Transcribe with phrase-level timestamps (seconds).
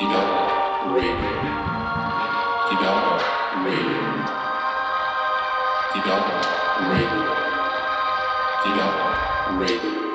[0.00, 0.48] Didawa
[0.96, 1.32] Radio.
[2.72, 3.12] Didawa
[3.60, 4.00] Radio.
[5.92, 6.36] Didawa
[6.88, 7.24] Radio.
[8.64, 9.08] Didawa
[9.60, 10.09] Radio.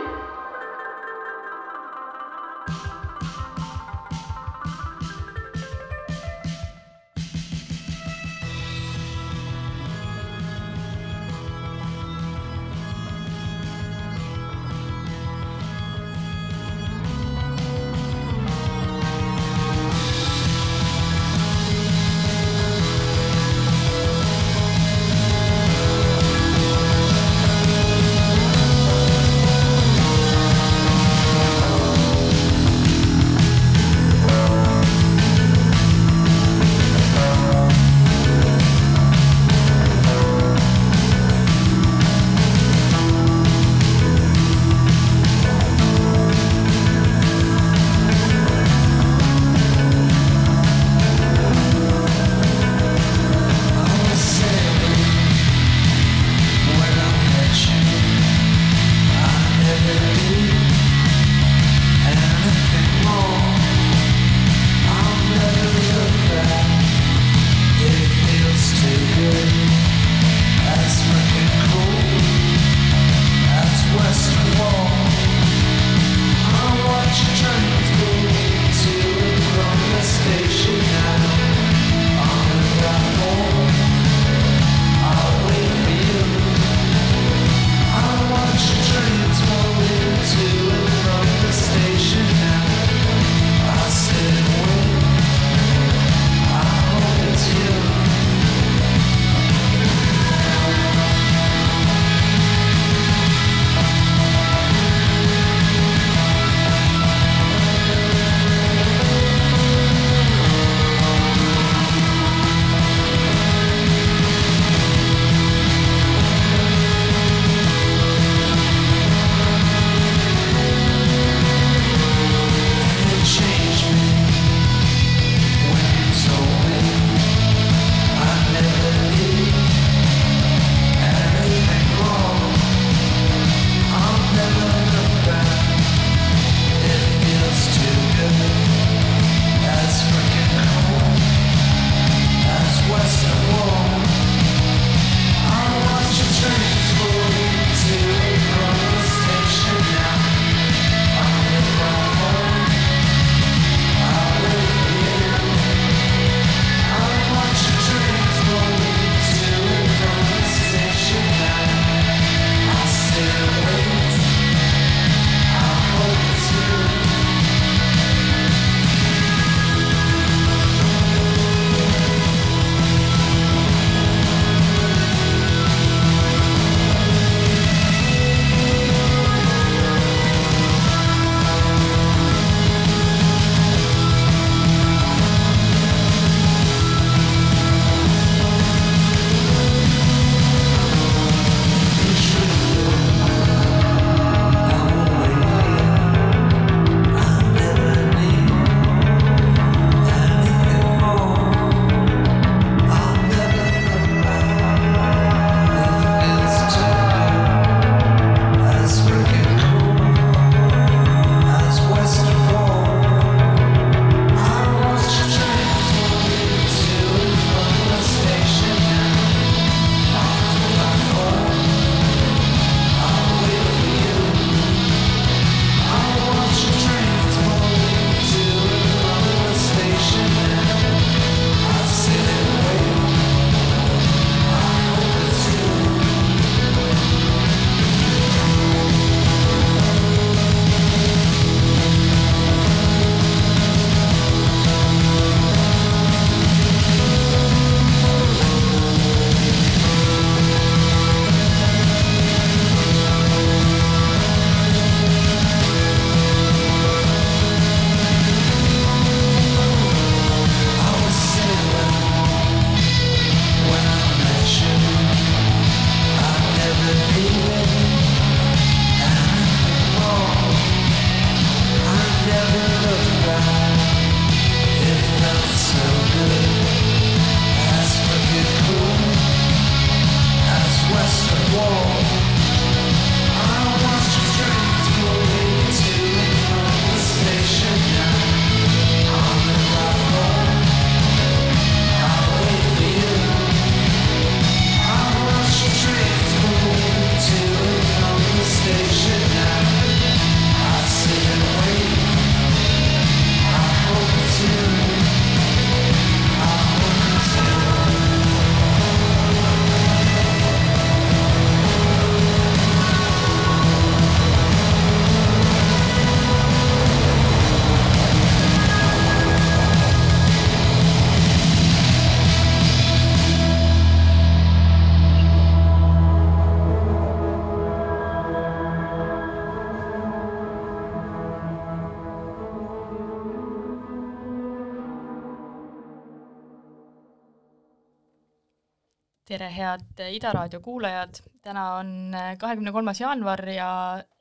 [339.25, 343.69] Tere, head Ida raadio kuulajad, täna on kahekümne kolmas jaanuar ja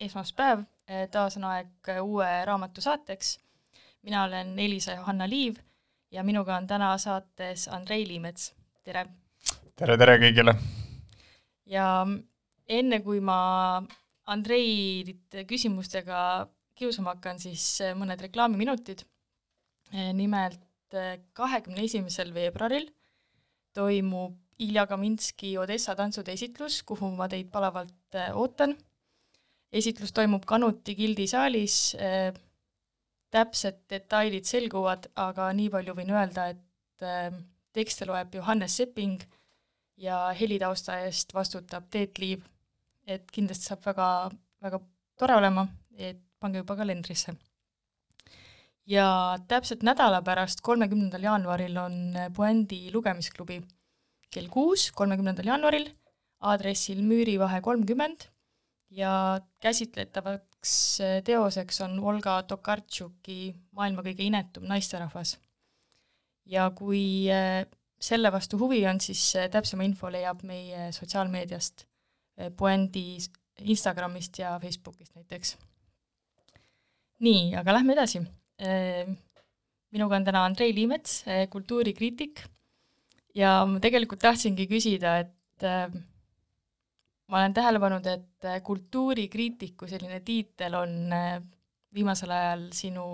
[0.01, 0.65] esmaspäev,
[1.13, 3.39] taas on aeg uue raamatu saateks.
[4.03, 5.57] mina olen Elisa Johanna Liiv
[6.11, 8.55] ja minuga on täna saates Andrei Liimets,
[8.85, 9.07] tere!
[9.77, 10.55] tere, tere kõigile!
[11.67, 12.07] ja
[12.69, 13.83] enne, kui ma
[14.27, 19.05] Andreilt küsimustega kiusama hakkan, siis mõned reklaamiminutid.
[20.13, 20.97] nimelt
[21.33, 22.89] kahekümne esimesel veebruaril
[23.75, 28.77] toimub Ilja Kaminski Odessa tantsude esitlus, kuhu ma teid palavalt äh, ootan.
[29.75, 32.31] esitlus toimub Kanuti gildi saalis, äh,
[33.35, 37.33] täpsed detailid selguvad, aga nii palju võin öelda, et äh,
[37.75, 39.25] tekste loeb Johannes Sepping
[39.99, 42.45] ja helitausta eest vastutab Teet Liiv.
[43.07, 44.31] et kindlasti saab väga,
[44.63, 44.79] väga
[45.19, 45.67] tore olema,
[45.99, 47.35] et pange juba kalendrisse.
[48.87, 53.63] ja täpselt nädala pärast, kolmekümnendal jaanuaril on Puändi lugemisklubi
[54.35, 55.89] kell kuus, kolmekümnendal jaanuaril
[56.45, 58.29] aadressil Müürivahe kolmkümmend
[58.95, 65.39] ja käsitletavaks äh, teoseks on Olga Tokartšuki Maailma kõige inetum naisterahvas.
[66.47, 67.65] ja kui äh,
[67.99, 71.87] selle vastu huvi on, siis äh, täpsema info leiab meie sotsiaalmeediast,
[72.59, 73.21] Puendi
[73.63, 75.57] Instagramist ja Facebookist näiteks.
[77.23, 78.25] nii, aga lähme edasi.
[79.95, 82.43] minuga on täna Andrei Liimets, kultuurikriitik
[83.39, 85.89] ja ma tegelikult tahtsingi küsida, et äh,
[87.31, 91.41] ma olen tähele pannud, et äh, kultuurikriitiku selline tiitel on äh,
[91.95, 93.07] viimasel ajal sinu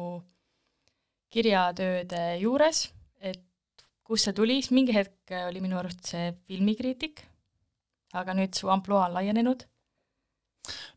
[1.30, 2.88] kirjatööde juures,
[3.22, 3.42] et
[4.04, 7.22] kust see tuli, siis mingi hetk oli minu arust see filmikriitik,
[8.18, 9.68] aga nüüd su ampluaa on laienenud.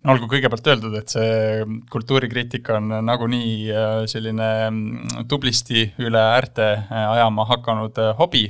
[0.03, 6.73] No olgu kõigepealt öeldud, et see kultuurikriitika on nagunii äh, selline mm, tublisti üle äärte
[6.91, 8.49] ajama hakanud hobi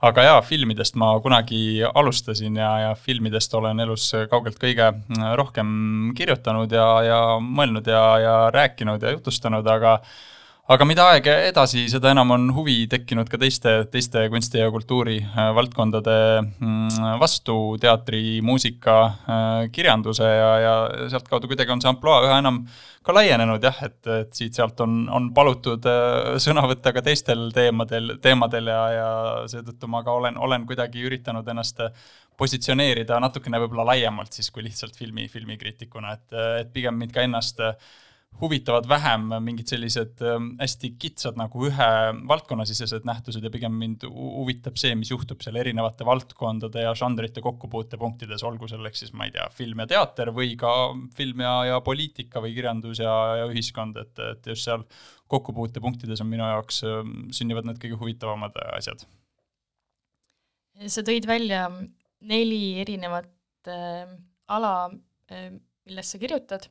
[0.00, 5.70] aga jaa, filmidest ma kunagi alustasin ja, ja filmidest olen elus kaugelt kõige mm, rohkem
[6.16, 9.98] kirjutanud ja, ja mõelnud ja, ja rääkinud ja jutustanud, aga
[10.70, 15.16] aga mida aeg edasi, seda enam on huvi tekkinud ka teiste, teiste kunsti ja kultuuri
[15.24, 18.96] äh, valdkondade mm, vastu, teatri, muusika,
[19.26, 20.74] äh, kirjanduse ja, ja
[21.10, 22.60] sealtkaudu kuidagi on see ampluaa üha enam
[23.02, 28.14] ka laienenud jah, et, et siit-sealt on, on palutud äh, sõna võtta ka teistel teemadel,
[28.22, 29.08] teemadel ja, ja
[29.50, 31.82] seetõttu ma ka olen, olen kuidagi üritanud ennast
[32.38, 37.58] positsioneerida natukene võib-olla laiemalt siis kui lihtsalt filmi, filmikriitikuna, et, et pigem mind ka ennast
[37.66, 37.74] äh,
[38.40, 41.88] huvitavad vähem mingid sellised ähm, hästi kitsad nagu ühe
[42.30, 48.44] valdkonnasisesed nähtused ja pigem mind huvitab see, mis juhtub seal erinevate valdkondade ja žanrite kokkupuutepunktides,
[48.48, 50.72] olgu selleks siis, ma ei tea, film ja teater või ka
[51.16, 54.86] film ja, ja poliitika või kirjandus ja, ja ühiskond, et, et just seal
[55.30, 59.04] kokkupuutepunktides on minu jaoks, ähm, sünnivad need kõige huvitavamad asjad.
[60.88, 61.66] sa tõid välja
[62.20, 64.16] neli erinevat äh,
[64.48, 64.74] ala
[65.28, 65.50] äh,,
[65.84, 66.70] millest sa kirjutad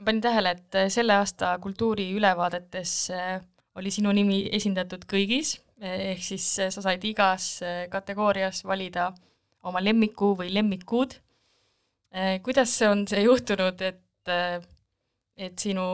[0.00, 3.40] ma panin tähele, et äh, selle aasta kultuuriülevaadetes äh,
[3.76, 7.60] oli sinu nimi esindatud kõigis, äh, ehk siis sa said igas
[7.92, 9.10] kategoorias valida
[9.68, 11.18] oma lemmiku või lemmikud.
[12.42, 14.30] kuidas see on see juhtunud, et,
[15.36, 15.84] et sinu,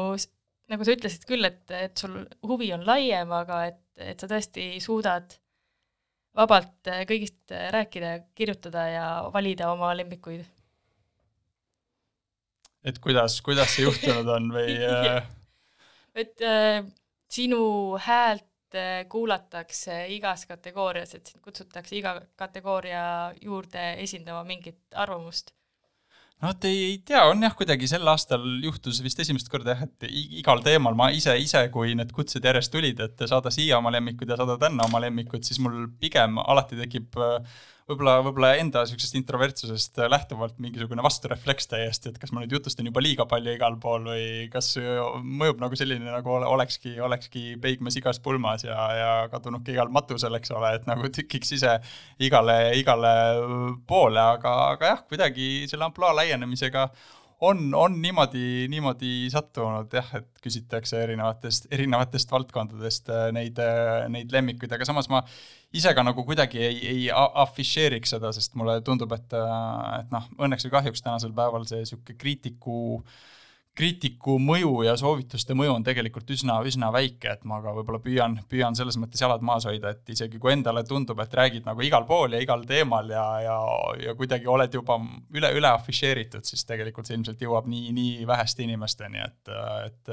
[0.72, 4.78] nagu sa ütlesid küll, et, et sul huvi on laiem, aga et, et sa tõesti
[4.80, 5.34] suudad
[6.36, 10.46] vabalt kõigist rääkida, kirjutada ja valida oma lemmikuid
[12.86, 15.26] et kuidas, kuidas see juhtunud on või äh...
[16.14, 16.84] et äh,
[17.32, 17.60] sinu
[18.02, 25.52] häält äh, kuulatakse igas kategoorias, et sind kutsutakse iga kategooria juurde esindama mingit arvamust?
[26.36, 29.86] No vot ei, ei tea, on jah, kuidagi sel aastal juhtus vist esimest korda jah,
[29.86, 30.04] et
[30.42, 34.28] igal teemal ma ise, ise, kui need kutsed järjest tulid, et saada siia oma lemmikud
[34.28, 39.16] ja saada tänna oma lemmikud, siis mul pigem alati tekib äh, võib-olla, võib-olla enda niisugusest
[39.20, 44.08] introvertsusest lähtuvalt mingisugune vasturefleks täiesti, et kas ma nüüd jutustan juba liiga palju igal pool
[44.10, 44.72] või kas
[45.22, 50.50] mõjub nagu selline, nagu olekski, olekski peigmees igas pulmas ja, ja kadunuke igal matusel, eks
[50.56, 51.76] ole, et nagu tükiks ise
[52.18, 53.14] igale, igale
[53.86, 56.88] poole, aga, aga jah, kuidagi selle ampluaa laienemisega
[57.40, 64.32] on, on niimoodi, niimoodi sattunud jah, et küsitakse erinevatest, erinevatest valdkondadest äh, neid, äh, neid
[64.32, 65.22] lemmikuid, aga samas ma
[65.76, 70.28] ise ka nagu kuidagi ei, ei afišeeriks seda, sest mulle tundub, et, äh, et noh,
[70.38, 73.16] õnneks või kahjuks tänasel päeval see niisugune kriitiku äh,
[73.76, 78.38] kriitiku mõju ja soovituste mõju on tegelikult üsna, üsna väike, et ma ka võib-olla püüan,
[78.48, 82.06] püüan selles mõttes jalad maas hoida, et isegi kui endale tundub, et räägid nagu igal
[82.08, 83.56] pool ja igal teemal ja, ja,
[84.00, 84.96] ja kuidagi oled juba
[85.36, 89.54] üle, üle afišeeritud, siis tegelikult see ilmselt jõuab nii, nii väheste inimesteni, et,
[89.84, 90.12] et,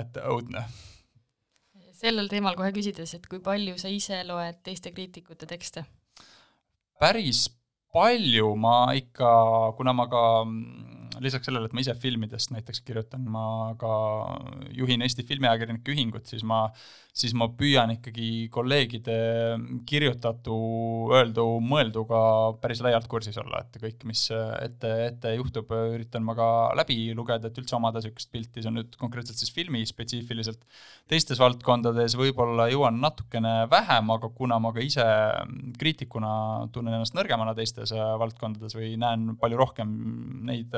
[0.00, 0.66] et õudne.
[2.02, 5.86] sellel teemal kohe küsides, et kui palju sa ise loed teiste kriitikute tekste?
[7.02, 7.46] päris
[7.92, 9.30] palju, ma ikka,
[9.78, 10.22] kuna ma ka
[11.20, 13.92] lisaks sellele, et ma ise filmidest näiteks kirjutan, ma ka
[14.76, 16.64] juhin Eesti Filmiajakirjanike Ühingut, siis ma,
[17.12, 19.16] siis ma püüan ikkagi kolleegide
[19.88, 20.54] kirjutatu,
[21.12, 22.20] öeldu, mõelduga
[22.62, 27.50] päris laialt kursis olla, et kõik, mis ette, ette juhtub, üritan ma ka läbi lugeda,
[27.50, 30.64] et üldse omada niisugust pilti, see on nüüd konkreetselt siis filmi spetsiifiliselt.
[31.12, 35.06] teistes valdkondades võib-olla jõuan natukene vähem, aga kuna ma ka ise
[35.78, 36.34] kriitikuna
[36.72, 39.92] tunnen ennast nõrgemana teistes valdkondades või näen palju rohkem
[40.48, 40.72] neid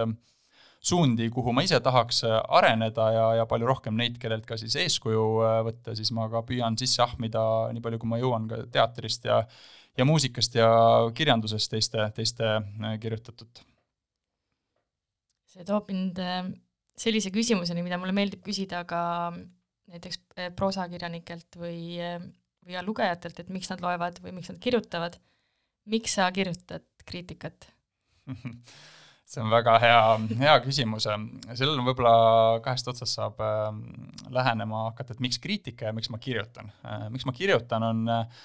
[0.85, 4.77] suundi, kuhu ma ise tahaks äh, areneda ja, ja palju rohkem neid, kellelt ka siis
[4.83, 8.65] eeskuju äh, võtta, siis ma ka püüan sisse ahmida nii palju, kui ma jõuan ka
[8.75, 9.45] teatrist ja
[9.95, 10.69] ja muusikast ja
[11.15, 13.63] kirjandusest teiste, teiste äh, kirjutatut.
[15.55, 16.19] see toob mind
[16.99, 19.03] sellise küsimuseni, mida mulle meeldib küsida ka
[19.93, 20.19] näiteks
[20.59, 22.01] proosakirjanikelt või,
[22.67, 25.21] või lugejatelt, et miks nad loevad või miks nad kirjutavad.
[25.87, 27.69] miks sa kirjutad kriitikat
[29.35, 30.01] see on väga hea,
[30.41, 31.09] hea küsimus.
[31.53, 33.71] sellele võib-olla kahest otsast saab äh,
[34.35, 37.09] lähenema hakata, et miks kriitika ja miks ma kirjutan äh,.
[37.15, 38.45] miks ma kirjutan, on äh,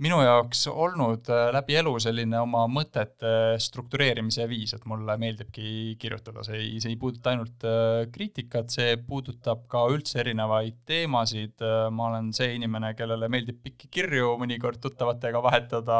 [0.00, 6.44] minu jaoks olnud äh, läbi elu selline oma mõtete struktureerimise viis, et mulle meeldibki kirjutada,
[6.46, 7.68] see ei, see ei puuduta ainult
[8.14, 11.60] kriitikat, see puudutab ka üldse erinevaid teemasid.
[11.92, 15.98] Ma olen see inimene, kellele meeldib pikki kirju mõnikord tuttavatega vahetada,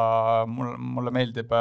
[0.48, 1.52] mul, mulle meeldib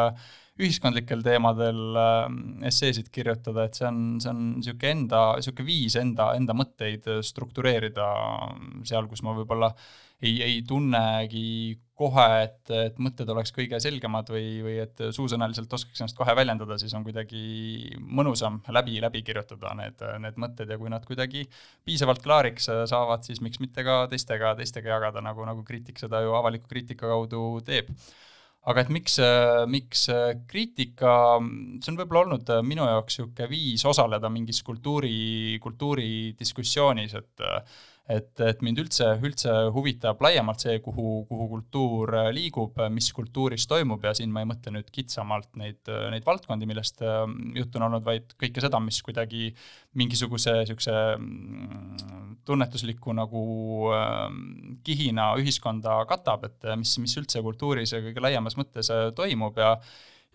[0.59, 2.27] ühiskondlikel teemadel äh,
[2.69, 8.09] esseesid kirjutada, et see on, see on niisugune enda, niisugune viis enda, enda mõtteid struktureerida
[8.87, 9.71] seal, kus ma võib-olla
[10.21, 15.99] ei, ei tunnegi kohe, et, et mõtted oleks kõige selgemad või, või et suusõnaliselt oskaks
[15.99, 17.41] ennast kohe väljendada, siis on kuidagi
[17.99, 21.43] mõnusam läbi, läbi kirjutada need, need mõtted ja kui nad kuidagi
[21.87, 26.35] piisavalt klaariks saavad, siis miks mitte ka teistega, teistega jagada, nagu, nagu kriitik seda ju
[26.39, 27.91] avaliku kriitika kaudu teeb
[28.67, 29.15] aga et miks,
[29.71, 30.07] miks
[30.49, 31.13] kriitika,
[31.79, 37.45] see on võib-olla olnud minu jaoks niisugune viis osaleda mingis kultuuri, kultuuridiskussioonis, et
[38.09, 44.03] et, et mind üldse, üldse huvitab laiemalt see, kuhu, kuhu kultuur liigub, mis kultuuris toimub
[44.05, 48.05] ja siin ma ei mõtle nüüd kitsamalt neid, neid valdkondi, millest ähm, juttu on olnud,
[48.07, 49.51] vaid kõike seda, mis kuidagi
[49.99, 53.43] mingisuguse niisuguse mm, tunnetusliku nagu
[53.95, 54.43] ähm,
[54.85, 59.75] kihina ühiskonda katab, et mis, mis üldse kultuuris ja kõige laiemas mõttes äh, toimub ja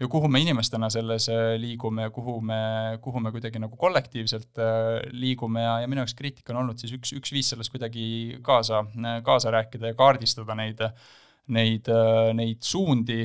[0.01, 2.61] ja kuhu me inimestena selles äh, liigume ja kuhu me,
[3.03, 6.97] kuhu me kuidagi nagu kollektiivselt äh, liigume ja, ja minu jaoks kriitika on olnud siis
[6.97, 8.07] üks, üks viis selles kuidagi
[8.43, 8.85] kaasa,
[9.27, 10.83] kaasa rääkida ja kaardistada neid
[11.53, 11.89] neid,
[12.37, 13.25] neid suundi,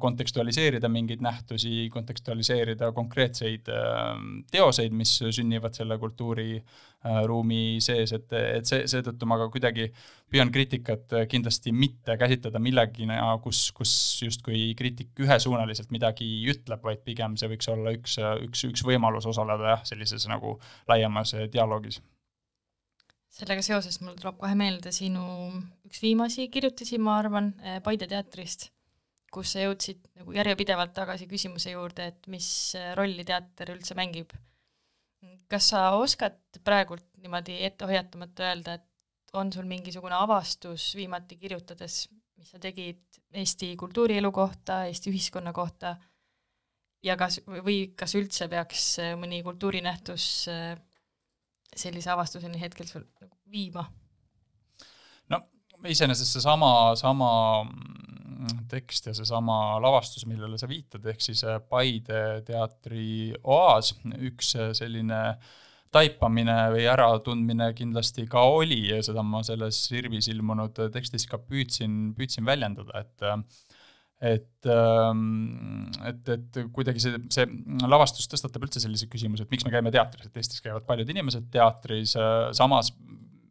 [0.00, 3.68] kontekstualiseerida mingeid nähtusi, kontekstualiseerida konkreetseid
[4.52, 9.90] teoseid, mis sünnivad selle kultuuriruumi sees, et, et see, seetõttu ma ka kuidagi
[10.32, 13.92] püüan kriitikat kindlasti mitte käsitleda millegina, kus, kus
[14.24, 18.16] justkui kriitik ühesuunaliselt midagi ütleb, vaid pigem see võiks olla üks,
[18.48, 20.56] üks, üks võimalus osaleda jah, sellises nagu
[20.88, 22.00] laiemas dialoogis
[23.34, 25.22] sellega seoses mul tuleb kohe meelde sinu
[25.88, 28.68] üks viimasi kirjutisi, ma arvan, eh, Paide teatrist,
[29.32, 34.36] kus sa jõudsid nagu järjepidevalt tagasi küsimuse juurde, et mis eh, rolli teater üldse mängib.
[35.50, 42.04] kas sa oskad praegult niimoodi ette hoiatamata öelda, et on sul mingisugune avastus viimati kirjutades,
[42.38, 43.02] mis sa tegid
[43.34, 45.96] Eesti kultuurielu kohta, Eesti ühiskonna kohta
[47.02, 50.28] ja kas, või kas üldse peaks eh, mõni kultuurinähtus
[51.76, 53.84] sellise avastuseni hetkel sul nagu viima?
[55.32, 55.42] no
[55.88, 57.30] iseenesest seesama, sama
[58.70, 63.94] tekst ja seesama lavastus, millele sa viitad, ehk siis äh, Paide teatri oaas,
[64.28, 65.22] üks äh, selline
[65.94, 72.12] taipamine või äratundmine kindlasti ka oli ja seda ma selles Sirvis ilmunud tekstis ka püüdsin,
[72.16, 73.38] püüdsin väljendada, et äh,
[74.18, 77.46] et, ähm, et, et kuidagi see, see
[77.86, 81.46] lavastus tõstatab üldse sellise küsimuse, et miks me käime teatris, et Eestis käivad paljud inimesed
[81.54, 82.90] teatris, äh, samas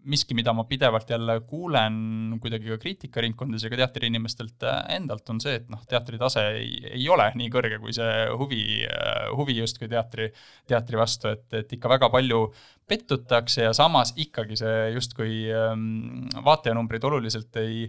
[0.08, 5.42] miski, mida ma pidevalt jälle kuulen kuidagi ka kriitikaringkondades ja ka teatriinimestelt äh, endalt, on
[5.44, 9.58] see, et noh, teatri tase ei, ei ole nii kõrge kui see huvi, äh, huvi
[9.60, 10.30] justkui teatri,
[10.68, 12.46] teatri vastu, et, et ikka väga palju
[12.88, 17.88] pettutakse ja samas ikkagi see justkui ähm, vaatajanumbrid oluliselt ei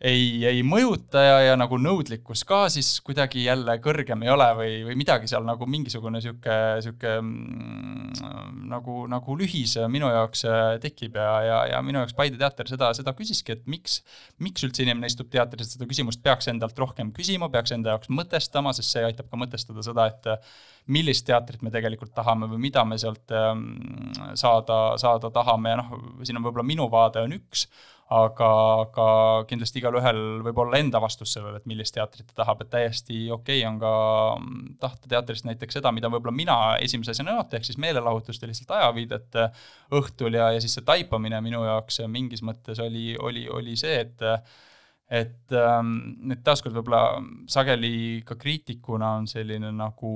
[0.00, 4.70] ei, ei mõjuta ja, ja nagu nõudlikkus ka siis kuidagi jälle kõrgem ei ole või,
[4.86, 11.20] või midagi seal nagu mingisugune niisugune, niisugune mm, nagu, nagu lühis minu jaoks äh, tekib
[11.20, 14.00] ja, ja, ja minu jaoks Paide teater seda, seda küsiski, et miks,
[14.40, 18.12] miks üldse inimene istub teatris, et seda küsimust peaks endalt rohkem küsima, peaks enda jaoks
[18.12, 20.32] mõtestama, sest see aitab ka mõtestada seda, et
[20.90, 23.68] millist teatrit me tegelikult tahame või mida me sealt ähm,
[24.38, 27.68] saada, saada tahame ja noh, siin on võib-olla minu vaade on üks,
[28.10, 28.48] aga,
[28.84, 29.06] aga
[29.50, 33.60] kindlasti igalühel võib olla enda vastus sellele, et millist teatrit ta tahab, et täiesti okei
[33.62, 33.92] okay on ka
[34.82, 38.74] tahta teatrist näiteks seda, mida võib-olla mina esimese asjana oota, ehk siis meelelahutust ja lihtsalt
[38.78, 39.38] ajaviidet
[40.00, 44.26] õhtul ja, ja siis see taipamine minu jaoks mingis mõttes oli, oli, oli see, et
[45.10, 45.94] et ähm,
[46.30, 47.18] et taaskord võib-olla
[47.50, 50.10] sageli ka kriitikuna on selline nagu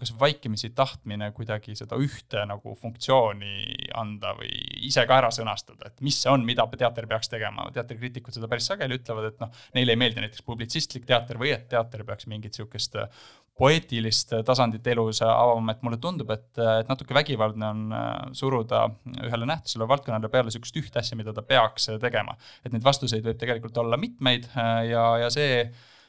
[0.00, 4.48] kas vaikimisi tahtmine kuidagi seda ühte nagu funktsiooni anda või
[4.88, 7.68] ise ka ära sõnastada, et mis see on, mida teater peaks tegema.
[7.74, 11.68] teatrikriitikud seda päris sageli ütlevad, et noh, neile ei meeldi näiteks publitsistlik teater või et
[11.68, 12.96] teater peaks mingit niisugust
[13.60, 18.86] poeetilist tasandit elus avama, et mulle tundub, et, et natuke vägivaldne on äh, suruda
[19.26, 22.36] ühele nähtusele, valdkonnale peale niisugust ühte asja, mida ta peaks tegema.
[22.64, 25.64] et neid vastuseid võib tegelikult olla mitmeid äh, ja, ja see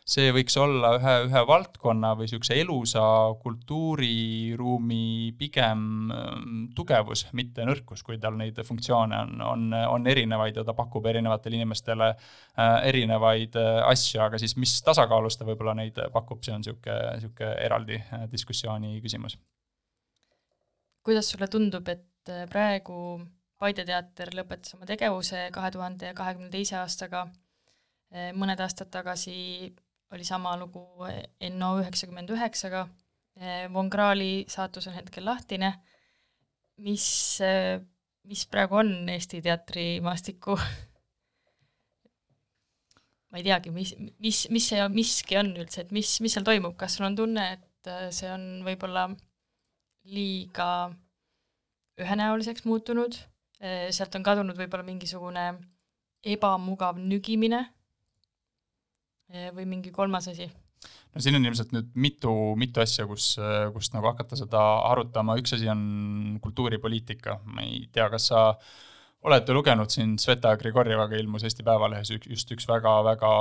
[0.07, 3.03] see võiks olla ühe, ühe valdkonna või niisuguse elusa
[3.41, 10.65] kultuuriruumi pigem ähm, tugevus, mitte nõrkus, kui tal neid funktsioone on, on, on erinevaid ja
[10.67, 15.99] ta pakub erinevatele inimestele äh, erinevaid äh, asju, aga siis mis tasakaalus ta võib-olla neid
[16.13, 19.37] pakub, see on niisugune, niisugune eraldi äh, diskussiooni küsimus.
[21.05, 23.21] kuidas sulle tundub, et praegu
[23.61, 27.27] Paide teater lõpetas oma tegevuse kahe tuhande kahekümne teise aastaga,
[28.33, 29.35] mõned aastad tagasi
[30.11, 30.83] oli sama lugu
[31.55, 32.87] NO üheksakümmend üheksaga,
[33.73, 35.71] Von Krahli saatus on hetkel lahtine,
[36.83, 37.05] mis,
[38.27, 40.57] mis praegu on Eesti teatrimaastiku
[43.31, 46.75] ma ei teagi, mis, mis, mis see miski on üldse, et mis, mis seal toimub,
[46.79, 49.07] kas sul on tunne, et see on võib-olla
[50.11, 50.67] liiga
[52.01, 53.15] ühenäoliseks muutunud,
[53.61, 55.45] sealt on kadunud võib-olla mingisugune
[56.21, 57.63] ebamugav nügimine
[59.55, 60.49] või mingi kolmas asi?
[61.13, 63.33] no siin on ilmselt nüüd mitu, mitu asja, kus,
[63.75, 65.83] kust nagu hakata seda arutama, üks asi on
[66.41, 68.45] kultuuripoliitika, ma ei tea, kas sa
[69.29, 73.31] olete lugenud siin Sveta Grigorjevaga ilmus Eesti Päevalehes just üks väga-väga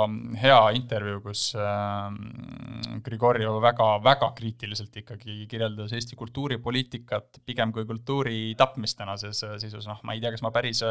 [0.43, 8.99] hea intervjuu, kus äh, Grigorjev väga-väga kriitiliselt ikkagi kirjeldas Eesti kultuuripoliitikat pigem kui kultuuri tapmist
[9.01, 10.83] tänases seisus, noh, ma ei tea, kas ma päris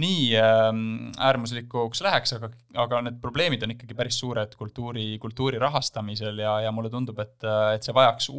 [0.00, 2.48] nii ähm, äärmuslikuks läheks, aga,
[2.82, 7.36] aga need probleemid on ikkagi päris suured kultuuri, kultuuri rahastamisel ja, ja mulle tundub, et,
[7.76, 8.30] et see vajaks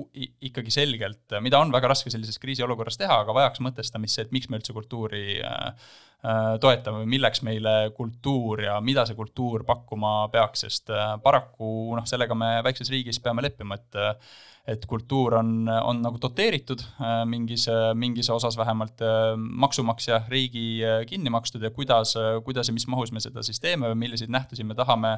[0.50, 4.52] ikkagi selgelt, mida on väga raske sellises kriisiolukorras teha, aga vajaks mõtestamist see, et miks
[4.52, 10.18] me üldse kultuuri äh, äh, toetame või milleks meile kultuur ja mida see kultuur pakkuma
[10.34, 14.20] peaks, sest äh, paraku noh, sellega me väikses riigis peame leppima, et
[14.68, 21.04] et kultuur on, on nagu doteeritud äh, mingis, mingis osas vähemalt äh, maksumaksja, riigi äh,
[21.06, 24.66] kinni makstud ja kuidas, kuidas ja mis mahus me seda siis teeme või milliseid nähtusi
[24.66, 25.18] me tahame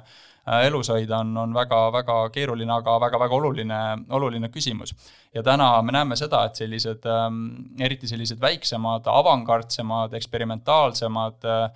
[0.67, 3.79] elus hoida, on, on väga-väga keeruline, aga väga-väga oluline,
[4.15, 4.93] oluline küsimus.
[5.33, 7.41] ja täna me näeme seda, et sellised, ähm,
[7.79, 11.69] eriti sellised väiksemad, avangardsemad, eksperimentaalsemad äh,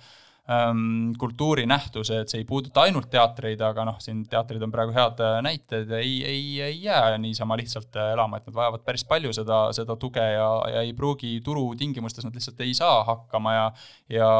[0.50, 5.36] ähm, kultuurinähtused, see ei puuduta ainult teatreid, aga noh, siin teatrid on praegu head äh,
[5.44, 9.60] näited, ei, ei, ei jää niisama lihtsalt äh, elama, et nad vajavad päris palju seda,
[9.76, 13.68] seda tuge ja, ja ei pruugi turutingimustes nad lihtsalt ei saa hakkama ja
[14.10, 14.30] ja,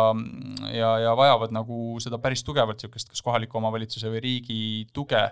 [0.75, 4.61] ja, ja vajavad nagu seda päris tugevalt, niisugust kas kohaliku omavalitsuse või riigi
[4.93, 5.23] tuge.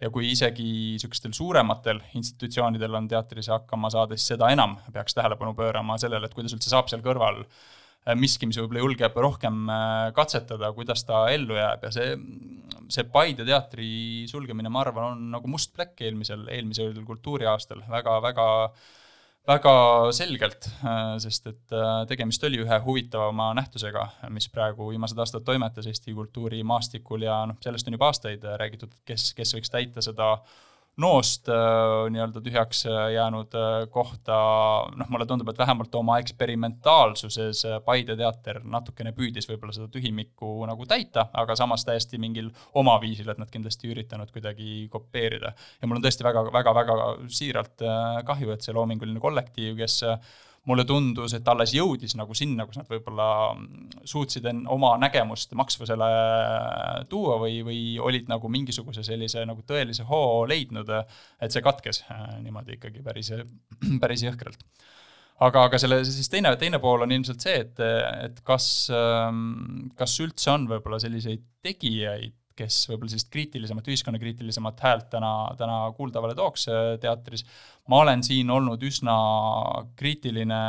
[0.00, 5.54] ja kui isegi niisugustel suurematel institutsioonidel on teatris hakkama saada, siis seda enam peaks tähelepanu
[5.58, 7.78] pöörama sellele, et kuidas üldse saab seal kõrval Äh,
[8.18, 11.84] miski, mis võib-olla julgeb rohkem äh, katsetada, kuidas ta ellu jääb.
[11.86, 12.14] Ja see,
[12.90, 13.90] see Paide teatri
[14.30, 17.84] sulgemine, ma arvan, on nagu must plekk eelmisel, eelmisel kultuuriaastal.
[17.90, 18.16] Väga,
[19.50, 19.74] väga
[20.16, 21.76] selgelt, äh, sest et
[22.10, 27.28] tegemist oli ühe huvitavama nähtusega, mis praegu viimased aastad toimetas Eesti kultuurimaastikul.
[27.28, 30.34] Ja noh, sellest on juba aastaid räägitud, kes, kes võiks täita seda
[30.98, 34.36] noost äh, nii-öelda tühjaks äh, jäänud äh, kohta,
[34.96, 40.86] noh, mulle tundub, et vähemalt oma eksperimentaalsuses Paide teater natukene püüdis võib-olla seda tühimikku nagu
[40.90, 42.50] täita, aga samas täiesti mingil
[42.80, 45.54] oma viisil, et nad kindlasti ei üritanud kuidagi kopeerida.
[45.80, 46.98] ja mul on tõesti väga, väga, väga
[47.28, 47.88] siiralt
[48.26, 50.00] kahju, et see loominguline kollektiiv, kes
[50.68, 53.26] mulle tundus, et alles jõudis nagu sinna, kus nad võib-olla
[54.08, 56.08] suutsid en-, oma nägemust maksvusele
[57.10, 60.92] tuua või, või olid nagu mingisuguse sellise nagu tõelise hoo leidnud,
[61.40, 63.32] et see katkes äh, niimoodi ikkagi päris,
[64.02, 64.60] päris jõhkralt.
[65.40, 67.78] Aga, aga selle siis teine, teine pool on ilmselt see, et,
[68.26, 75.08] et kas, ähm, kas üldse on võib-olla selliseid tegijaid, kes võib-olla sellist kriitilisemat, ühiskonnakriitilisemat häält
[75.14, 77.44] täna, täna kuuldavale tooks äh, teatris.
[77.90, 79.16] ma olen siin olnud üsna
[79.98, 80.60] kriitiline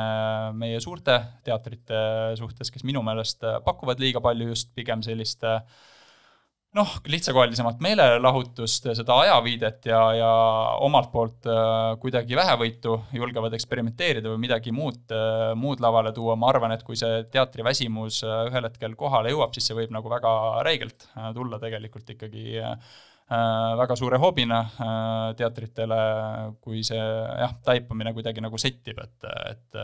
[0.58, 2.02] meie suurte teatrite
[2.40, 5.46] suhtes, kes minu meelest pakuvad liiga palju just pigem sellist
[6.78, 10.32] noh, lihtsakoelisemat meelelahutust, seda ajaviidet ja, ja
[10.86, 16.52] omalt poolt äh, kuidagi vähevõitu julgevad eksperimenteerida või midagi muud äh,, muud lavale tuua, ma
[16.54, 20.34] arvan, et kui see teatriväsimus äh, ühel hetkel kohale jõuab, siis see võib nagu väga
[20.68, 22.78] räigelt tulla tegelikult ikkagi Äh,
[23.32, 26.00] väga suure hobina äh, teatritele,
[26.60, 29.80] kui see jah, taipamine kuidagi nagu settib, et, et,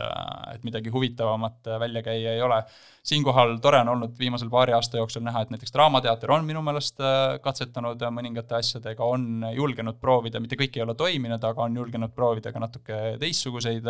[0.52, 2.60] et midagi huvitavamat välja käia ei ole.
[3.08, 7.00] siinkohal tore on olnud viimasel paari aasta jooksul näha, et näiteks Draamateater on minu meelest
[7.00, 12.12] äh, katsetanud mõningate asjadega, on julgenud proovida, mitte kõik ei ole toiminud, aga on julgenud
[12.14, 13.88] proovida ka natuke teistsuguseid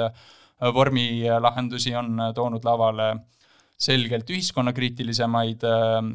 [0.74, 3.12] vormilahendusi, on toonud lavale
[3.78, 6.08] selgelt ühiskonnakriitilisemaid, ähm,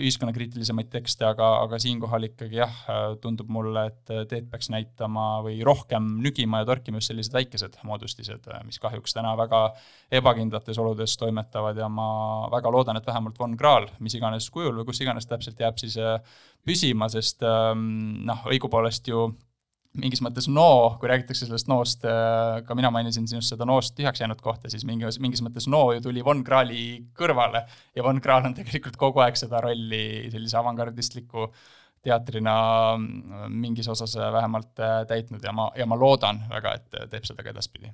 [0.00, 2.78] ühiskonnakriitilisemaid tekste, aga, aga siinkohal ikkagi jah,
[3.20, 8.48] tundub mulle, et teed peaks näitama või rohkem nügima ja torkima just sellised väikesed moodustised,
[8.64, 9.60] mis kahjuks täna väga
[10.20, 12.08] ebakindlates oludes toimetavad ja ma
[12.54, 15.98] väga loodan, et vähemalt Von Krahl, mis iganes kujul või kus iganes täpselt jääb siis
[16.00, 16.16] äh,
[16.64, 19.28] püsima, sest ähm, noh, õigupoolest ju
[20.00, 24.22] mingis mõttes noo, kui räägitakse sellest noost, äh, ka mina mainisin sinust seda noost tühjaks
[24.22, 26.84] jäänud kohta, siis mingis, mingis mõttes noo ju tuli Von Krahli
[27.16, 27.64] kõrvale
[27.96, 31.48] ja Von Krahl on tegelikult kogu aeg seda rolli sellise avangardistliku
[32.06, 32.56] teatrina
[32.96, 37.42] mm, mingis osas vähemalt äh, täitnud ja ma, ja ma loodan väga, et teeb seda
[37.42, 37.92] ka edaspidi.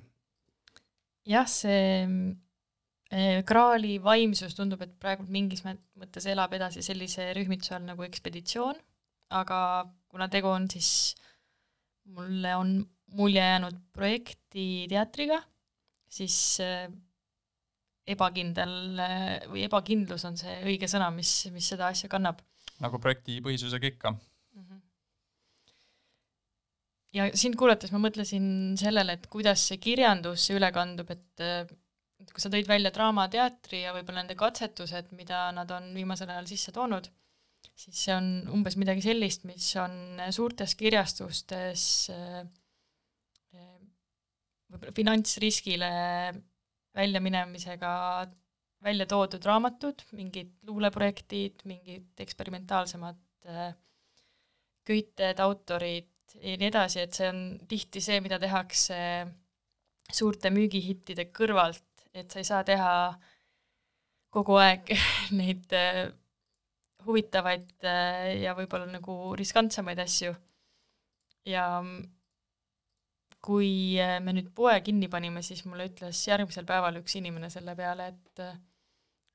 [1.29, 7.87] jah, see äh, Krahli vaimsus tundub, et praegu mingis mõttes elab edasi sellise rühmituse all
[7.87, 8.79] nagu ekspeditsioon,
[9.33, 9.59] aga
[10.11, 11.13] kuna tegu on siis
[12.05, 12.75] mulle on
[13.13, 15.39] mulje jäänud projekti teatriga,
[16.09, 16.87] siis äh,
[18.07, 22.41] ebakindel äh, või ebakindlus on see õige sõna, mis, mis seda asja kannab.
[22.83, 24.63] nagu projektipõhisusega ikka mm.
[24.63, 24.81] -hmm.
[27.19, 31.63] ja sind kuulates ma mõtlesin sellele, et kuidas see kirjandusse üle kandub, et äh,
[32.23, 36.47] et kui sa tõid välja Draamateatri ja võib-olla nende katsetused, mida nad on viimasel ajal
[36.47, 37.09] sisse toonud
[37.73, 41.87] siis see on umbes midagi sellist, mis on suurtes kirjastustes
[44.73, 45.89] võib-olla finantsriskile
[46.97, 47.91] väljaminemisega
[48.83, 53.71] välja toodud raamatud, mingid luuleprojektid, mingid eksperimentaalsemad äh,
[54.83, 56.09] köited, autorid
[56.41, 58.97] ja nii edasi, et see on tihti see, mida tehakse
[60.11, 62.91] suurte müügihittide kõrvalt, et sa ei saa teha
[64.33, 64.91] kogu aeg
[65.39, 66.09] neid äh,
[67.05, 70.33] huvitavaid äh, ja võib-olla nagu riskantsemaid asju.
[71.45, 71.67] ja
[73.43, 77.75] kui äh, me nüüd poe kinni panime, siis mulle ütles järgmisel päeval üks inimene selle
[77.75, 78.59] peale, et äh,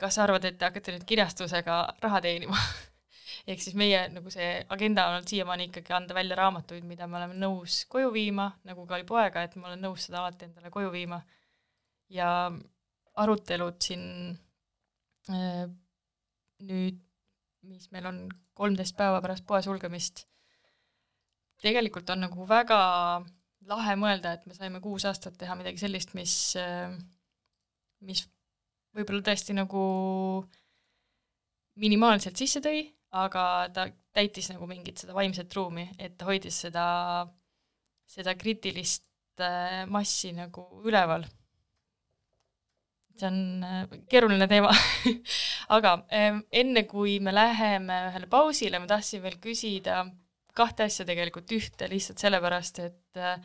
[0.01, 2.57] kas sa arvad, et te hakkate nüüd kirjastusega raha teenima
[3.51, 7.21] ehk siis meie nagu see agenda on olnud siiamaani ikkagi anda välja raamatuid, mida me
[7.21, 10.73] oleme nõus koju viima, nagu ka oli poega, et ma olen nõus seda alati endale
[10.73, 11.21] koju viima.
[12.09, 12.29] ja
[13.21, 14.05] arutelud siin
[15.29, 17.03] nüüd
[17.67, 18.21] mis meil on
[18.59, 20.27] kolmteist päeva pärast poe sulgemist,
[21.63, 22.79] tegelikult on nagu väga
[23.69, 26.35] lahe mõelda, et me saime kuus aastat teha midagi sellist, mis,
[28.07, 28.23] mis
[28.97, 29.83] võib-olla tõesti nagu
[31.79, 32.85] minimaalselt sisse tõi,
[33.19, 33.43] aga
[33.75, 36.87] ta täitis nagu mingit seda vaimset ruumi, et ta hoidis seda,
[38.09, 39.05] seda kriitilist
[39.91, 41.27] massi nagu üleval
[43.19, 44.73] see on äh, keeruline teema
[45.77, 50.05] aga ähm, enne, kui me läheme ühele pausile, ma tahtsin veel küsida
[50.59, 53.39] kahte asja tegelikult, ühte lihtsalt sellepärast, et äh,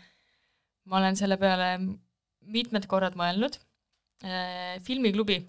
[0.90, 1.76] ma olen selle peale
[2.54, 3.60] mitmed korrad mõelnud.
[4.24, 5.42] Äh, filmiklubi,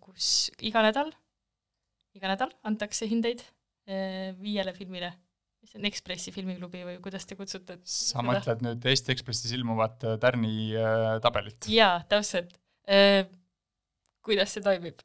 [0.00, 1.08] kus iga nädal,
[2.14, 3.42] iga nädal antakse hindeid
[4.38, 5.08] viiele filmile
[5.60, 7.80] mis on Ekspressi filmiklubi või kuidas te kutsute?
[7.82, 10.70] sa mõtled nüüd Eesti Ekspressis ilmuvat Tärni
[11.24, 11.66] tabelit?
[11.66, 12.54] jaa, täpselt
[14.24, 15.00] kuidas see toimib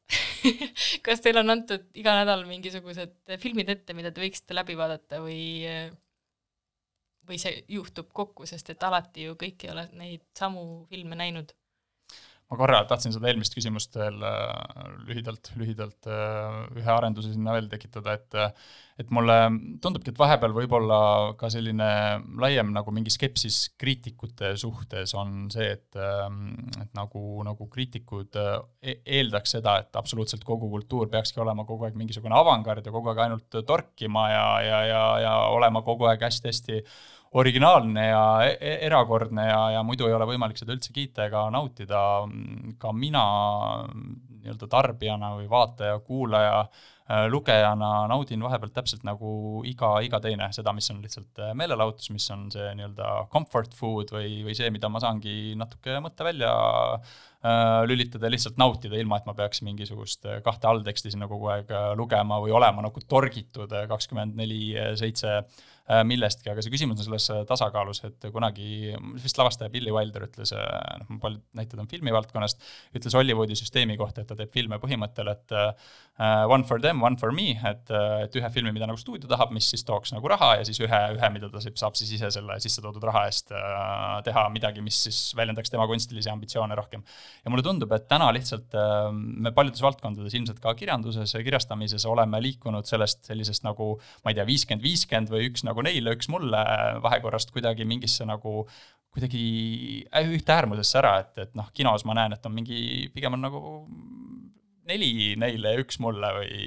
[1.05, 5.43] kas teil on antud iga nädal mingisugused filmid ette, mida te võiksite läbi vaadata või
[7.25, 11.53] või see juhtub kokku, sest et alati ju kõik ei ole neid samu filme näinud
[12.51, 17.69] ma korra tahtsin seda eelmist küsimust veel äh, lühidalt, lühidalt äh, ühe arenduse sinna veel
[17.71, 18.41] tekitada, et
[18.95, 19.35] et mulle
[19.83, 20.97] tundubki, et vahepeal võib-olla
[21.35, 21.87] ka selline
[22.39, 29.57] laiem nagu mingi skepsis kriitikute suhtes on see, et et nagu, nagu kriitikud e-, eeldaks
[29.57, 33.59] seda, et absoluutselt kogu kultuur peakski olema kogu aeg mingisugune avangard ja kogu aeg ainult
[33.67, 36.79] torkima ja, ja, ja, ja olema kogu aeg hästi-hästi
[37.35, 41.45] originaalne ja e-, e erakordne ja, ja muidu ei ole võimalik seda üldse kiita ega
[41.53, 42.01] nautida.
[42.79, 43.23] ka mina
[43.85, 46.65] nii-öelda tarbijana või vaataja, kuulaja
[47.05, 52.07] Äh, lugejana naudin vahepealt täpselt nagu iga, iga teine, seda, mis on lihtsalt äh, meelelahutus,
[52.09, 56.49] mis on see nii-öelda comfort food või, või see, mida ma saangi natuke mõtte välja
[56.97, 62.41] äh, lülitada lihtsalt nautida, ilma et ma peaks mingisugust kahte allteksti sinna kogu aeg lugema
[62.41, 65.43] või olema nagu torgitud kakskümmend neli seitse
[65.85, 71.19] millestki, aga see küsimus on selles tasakaalus, et kunagi vist lavastaja Billy Wilder ütles, noh,
[71.21, 72.63] paljud näited on filmivaldkonnast,
[72.97, 75.53] ütles Hollywoodi süsteemi kohta, et ta teeb filme põhimõttel, et
[76.49, 77.91] one for them, one for me, et,
[78.23, 81.01] et ühe filmi, mida nagu stuudio tahab, mis siis tooks nagu raha ja siis ühe,
[81.17, 83.51] ühe, mida ta saab siis ise selle sisse toodud raha eest
[84.25, 87.03] teha midagi, mis siis väljendaks tema kunstilisi ambitsioone rohkem.
[87.43, 88.73] ja mulle tundub, et täna lihtsalt
[89.11, 94.39] me paljudes valdkondades, ilmselt ka kirjanduses ja kirjastamises oleme liikunud sellest sellisest nagu ma ei
[94.39, 96.61] tea, viiskümmend, viiskümmend või üks nagu neile, üks mulle
[97.03, 98.63] vahekorrast kuidagi mingisse nagu
[99.15, 99.41] kuidagi
[100.35, 102.79] ühte äärmusesse ära, et, et noh, kinos ma näen, et on mingi,
[103.15, 103.61] pigem on nagu
[104.89, 106.57] neli neile üks mulle või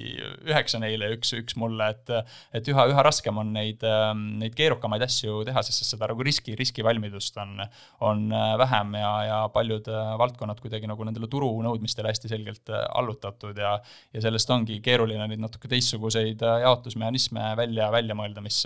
[0.48, 2.12] üheksa neile üks, üks mulle, et
[2.56, 6.56] et üha, üha raskem on neid, ähm, neid keerukamaid asju teha, sest seda nagu riski,
[6.58, 7.62] riskivalmidust on,
[8.06, 12.74] on äh, vähem ja, ja paljud äh, valdkonnad kuidagi nagu nendele turu nõudmistele hästi selgelt
[12.74, 13.76] äh, allutatud ja
[14.14, 18.64] ja sellest ongi keeruline neid natuke teistsuguseid jaotusmehhanisme välja, välja mõelda, mis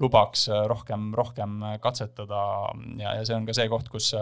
[0.00, 2.40] lubaks rohkem, rohkem katsetada.
[3.00, 4.12] Ja, ja see on ka see koht, kus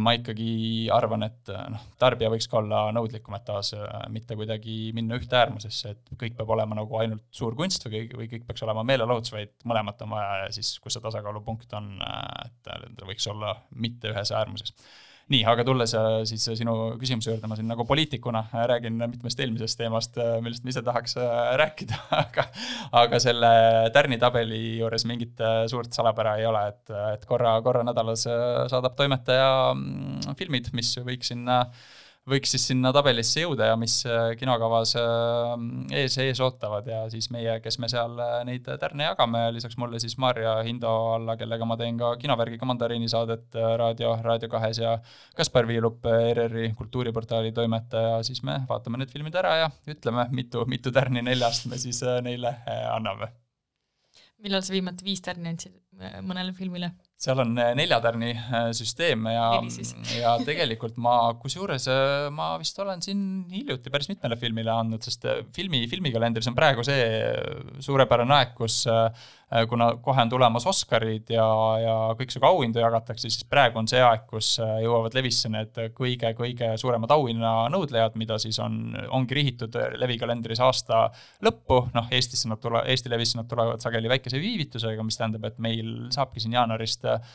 [0.00, 0.48] ma ikkagi
[0.92, 5.18] arvan, et äh, noh, tarbija võiks ka olla nõudlikum, et taas äh, mitte kuidagi minna
[5.20, 8.64] ühte äärmusesse, et kõik peab olema nagu ainult suur kunst või kõik, või kõik peaks
[8.66, 11.96] olema meelelahutus, vaid mõlemat on vaja ja siis, kus see tasakaalupunkt on,
[12.44, 14.76] et ta võiks olla mitte ühes äärmuses
[15.32, 19.40] nii, aga tulles äh, siis sinu küsimuse juurde, ma siin nagu poliitikuna äh, räägin mitmest
[19.40, 21.16] eelmisest teemast, äh, millest ma ise tahaks
[21.60, 22.46] rääkida, aga
[23.04, 23.52] aga selle
[23.94, 29.50] Tärni tabeli juures mingit suurt salapära ei ole, et, et korra, korra nädalas saadab toimetaja
[29.74, 31.92] mm, filmid, mis võiks sinna äh,
[32.28, 35.64] võiks siis sinna tabelisse jõuda ja mis äh, kinokavas äh,
[36.00, 40.00] ees, ees ootavad ja siis meie, kes me seal äh, neid tärne jagame, lisaks mulle
[40.00, 44.96] siis Marja Hindo alla, kellega ma teen ka kinovärgiga mandariini saadet raadio, Raadio kahes ja
[45.36, 50.92] Kaspar Viilup, ERR-i kultuuriportaali toimetaja, siis me vaatame need filmid ära ja ütleme, mitu, mitu
[50.94, 52.56] tärni neljast me siis neile
[52.92, 53.34] anname.
[54.44, 55.76] millal sa viimati viis tärni andsid
[56.24, 56.94] mõnele filmile?
[57.24, 59.46] Seal on äh, neljatärni äh, süsteem ja,
[60.22, 65.26] ja tegelikult ma, kusjuures äh, ma vist olen siin hiljuti päris mitmele filmile andnud, sest
[65.56, 67.06] filmi, filmikalendris on praegu see
[67.84, 68.82] suurepärane aeg, kus
[69.68, 71.46] kuna kohe on tulemas Oscarid ja,
[71.82, 76.72] ja kõiksugu auhindu jagatakse, siis praegu on see aeg, kus äh, jõuavad levisse need kõige-kõige
[76.80, 81.06] suuremad auhinnanõudlejad, mida siis on, ongi rihitud levikalendris aasta
[81.44, 85.60] lõppu, noh, Eestisse nad tule-, Eesti levisse nad tulevad sageli väikese viivitusega, mis tähendab, et
[85.62, 87.34] meil saabki siin jaanuarist äh,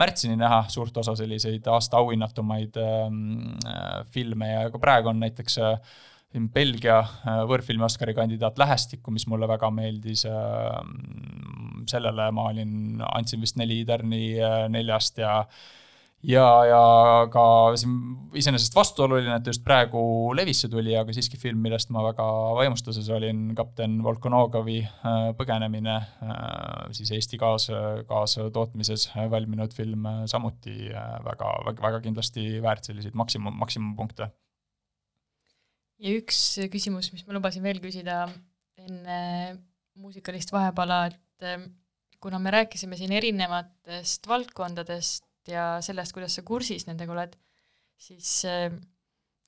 [0.00, 5.58] märtsini näha suurt osa selliseid aasta auhinnatumaid ähm, äh, filme ja ka praegu on näiteks
[5.58, 5.98] äh,
[6.30, 10.24] Belgia äh, võõrfilmi Oscari kandidaat Lähestikku, mis mulle väga meeldis.
[10.30, 10.78] Äh,
[11.90, 15.40] sellele ma olin, andsin vist neli tärni äh, neljast ja
[16.20, 16.80] ja, ja
[17.32, 17.42] ka
[17.80, 17.94] siin
[18.36, 20.02] iseenesest vastuoluline, et just praegu
[20.36, 22.26] levisse tuli, aga siiski film, millest ma väga
[22.58, 24.82] vaimustuses olin, kapten Volkonogovi
[25.38, 25.96] põgenemine,
[26.92, 27.70] siis Eesti kaas,
[28.12, 34.28] kaastootmises valminud film, samuti väga, väga, väga kindlasti väärt selliseid maksimum, maksimumpunkte
[36.00, 36.38] ja üks
[36.72, 38.24] küsimus, mis ma lubasin veel küsida
[38.80, 39.18] enne
[40.00, 41.68] muusikalist vahepala, et ähm,
[42.20, 47.36] kuna me rääkisime siin erinevatest valdkondadest ja sellest, kuidas sa kursis nendega oled,
[48.00, 48.40] siis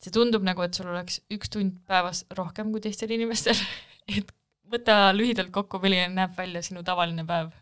[0.03, 3.59] see tundub nagu, et sul oleks üks tund päevas rohkem kui teistel inimestel.
[4.11, 4.33] Et
[4.67, 7.53] võta lühidalt kokku, milline näeb välja sinu tavaline päev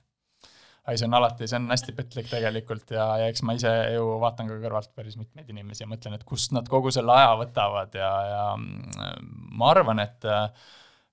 [0.88, 4.06] ei, see on alati, see on hästi petlik tegelikult ja, ja eks ma ise ju
[4.22, 7.96] vaatan ka kõrvalt päris mitmeid inimesi ja mõtlen, et kust nad kogu selle aja võtavad
[7.98, 9.26] ja, ja mm,
[9.60, 10.46] ma arvan, et äh,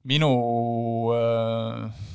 [0.08, 0.32] minu
[1.15, 2.06] äh,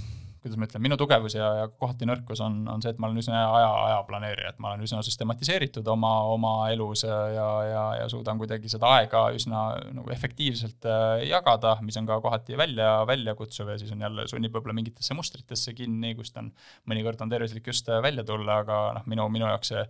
[0.42, 3.20] kuidas ma ütlen, minu tugevus ja, ja kohati nõrkus on, on see, et ma olen
[3.22, 8.08] üsna aja, aja planeerija, et ma olen üsna süstematiseeritud oma, oma elus ja, ja, ja
[8.10, 9.60] suudan kuidagi seda aega üsna
[9.94, 14.56] nagu efektiivselt äh, jagada, mis on ka kohati välja, väljakutsuv ja siis on jälle, sunnib
[14.56, 16.50] võib-olla mingitesse mustritesse kinni, kust on,
[16.90, 19.86] mõnikord on tervislik just äh, välja tulla, aga noh, minu, minu jaoks see,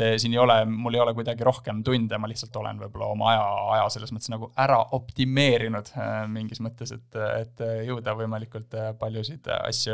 [0.00, 3.32] see siin ei ole, mul ei ole kuidagi rohkem tunde, ma lihtsalt olen võib-olla oma
[3.32, 9.48] aja, aja selles mõttes nagu ära optimeerinud äh, mingis mõttes, et, et jõuda võimalikult paljusid
[9.54, 9.93] asju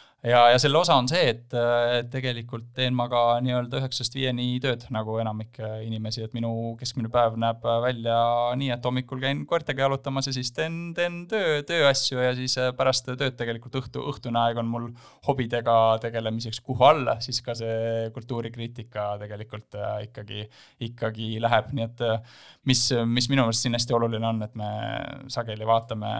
[0.23, 1.55] ja, ja selle osa on see, et
[2.13, 7.37] tegelikult teen ma ka nii-öelda üheksast viieni tööd, nagu enamik inimesi, et minu keskmine päev
[7.41, 8.17] näeb välja
[8.59, 13.09] nii, et hommikul käin koertega jalutamas ja siis teen, teen töö, tööasju ja siis pärast
[13.09, 14.87] tööd tegelikult õhtu, õhtune aeg on mul
[15.27, 20.45] hobidega tegelemiseks kuhu alla, siis ka see kultuurikriitika tegelikult ikkagi,
[20.89, 22.05] ikkagi läheb, nii et
[22.69, 24.69] mis, mis minu meelest siin hästi oluline on, et me
[25.33, 26.11] sageli vaatame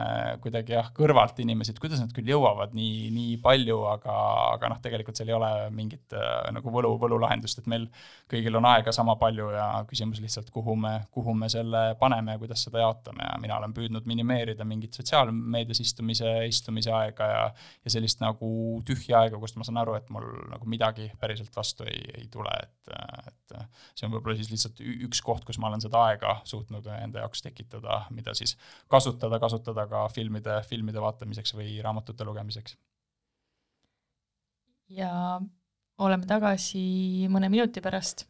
[0.41, 4.15] kuidagi jah, kõrvalt inimesi, et kuidas nad küll jõuavad nii, nii palju, aga,
[4.55, 7.87] aga noh, tegelikult seal ei ole mingit äh, nagu võlu, võlulahendust, et meil
[8.31, 12.41] kõigil on aega sama palju ja küsimus lihtsalt, kuhu me, kuhu me selle paneme ja
[12.41, 17.43] kuidas seda jaotame ja mina olen püüdnud minimeerida mingit sotsiaalmeedias istumise, istumise aega ja,
[17.85, 21.87] ja sellist nagu tühja aega, kust ma saan aru, et mul nagu midagi päriselt vastu
[21.87, 22.93] ei, ei tule, et,
[23.27, 23.57] et
[23.95, 27.43] see on võib-olla siis lihtsalt üks koht, kus ma olen seda aega suutnud enda jaoks
[27.45, 28.55] tekitada, mida siis
[28.91, 32.77] kasutada, kasutada ka filmide, filmide vaatamiseks või raamatute lugemiseks.
[34.91, 35.39] Ja
[36.01, 38.25] oleme tagasi mõne minuti pärast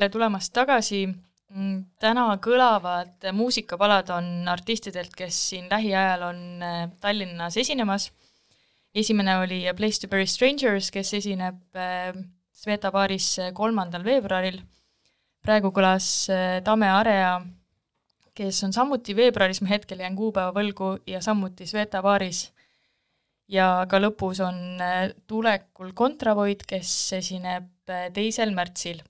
[0.00, 1.02] tere tulemast tagasi.
[1.50, 8.08] Mm, täna kõlavad muusikapalad on artistidelt, kes siin lähiajal on äh, Tallinnas esinemas.
[8.94, 12.14] esimene oli A Place to Bury Strangers, kes esineb äh,
[12.52, 14.62] Sveta baaris kolmandal veebruaril.
[15.42, 17.36] praegu kõlas äh, Tame Area,
[18.32, 22.46] kes on samuti veebruaris, ma hetkel jään kuupäeva võlgu, ja samuti Sveta baaris
[23.48, 24.80] ja ka lõpus on
[25.26, 27.68] tulekul Kontravoid, kes esineb
[28.14, 29.02] teisel märtsil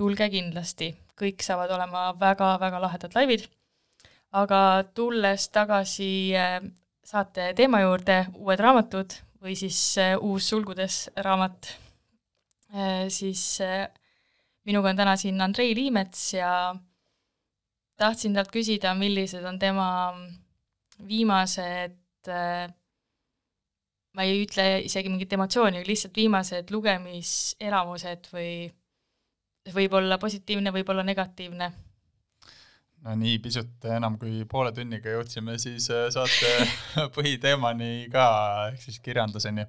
[0.00, 3.48] tulge kindlasti, kõik saavad olema väga-väga lahedad laivid.
[4.30, 6.60] aga tulles tagasi äh,
[7.02, 11.72] saate teema juurde, uued raamatud või siis äh, uus sulgudes raamat,
[12.70, 13.58] äh, siis
[14.64, 16.52] minuga on täna siin Andrei Liimets ja
[17.98, 19.88] tahtsin talt küsida, millised on tema
[21.08, 21.98] viimased
[24.14, 28.52] ma ei ütle isegi mingit emotsiooni, lihtsalt viimased lugemiselamused või
[29.74, 31.70] võib olla positiivne, võib olla negatiivne.
[33.04, 36.68] no nii, pisut enam kui poole tunniga jõudsime siis äh, saate
[37.16, 38.26] põhiteemani ka,
[38.72, 39.66] ehk siis kirjanduseni.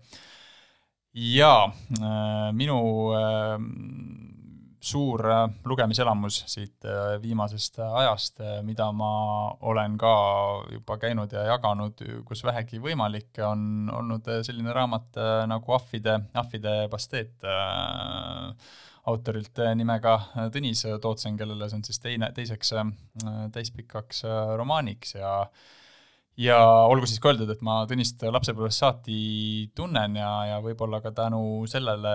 [1.13, 1.63] jaa,
[2.01, 2.81] äh, minu
[3.15, 3.55] äh,
[4.81, 5.21] suur
[5.69, 6.87] lugemiselamus siit
[7.21, 9.11] viimasest ajast, mida ma
[9.69, 10.13] olen ka
[10.71, 15.21] juba käinud ja jaganud, kus vähegi võimalik, on olnud selline raamat
[15.51, 17.45] nagu Ahvide, Ahvide pasteet
[19.09, 22.89] autorilt äh, nimega äh, Tõnis Tootsen, kellele see on siis teine, teiseks äh,
[23.53, 24.25] täispikaks
[24.59, 25.35] romaaniks ja
[26.41, 26.55] ja
[26.87, 29.17] olgu siis ka öeldud, et ma Tõnist lapsepõlvest saati
[29.75, 32.13] tunnen ja, ja võib-olla ka tänu sellele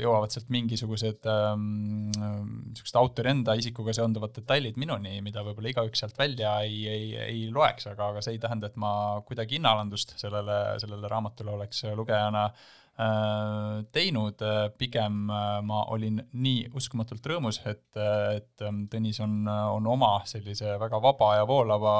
[0.00, 1.66] jõuavad sealt mingisugused ähm,
[2.14, 7.44] niisugused autori enda isikuga seonduvad detailid minuni, mida võib-olla igaüks sealt välja ei, ei, ei
[7.52, 12.48] loeks, aga, aga see ei tähenda, et ma kuidagi hinnalandust sellele, sellele raamatule oleks lugejana
[12.48, 19.18] äh, Äh, teinud, äh, pigem äh, ma olin nii uskumatult rõõmus, et, et ähm, Tõnis
[19.24, 21.94] on, on oma sellise väga vaba ja voolava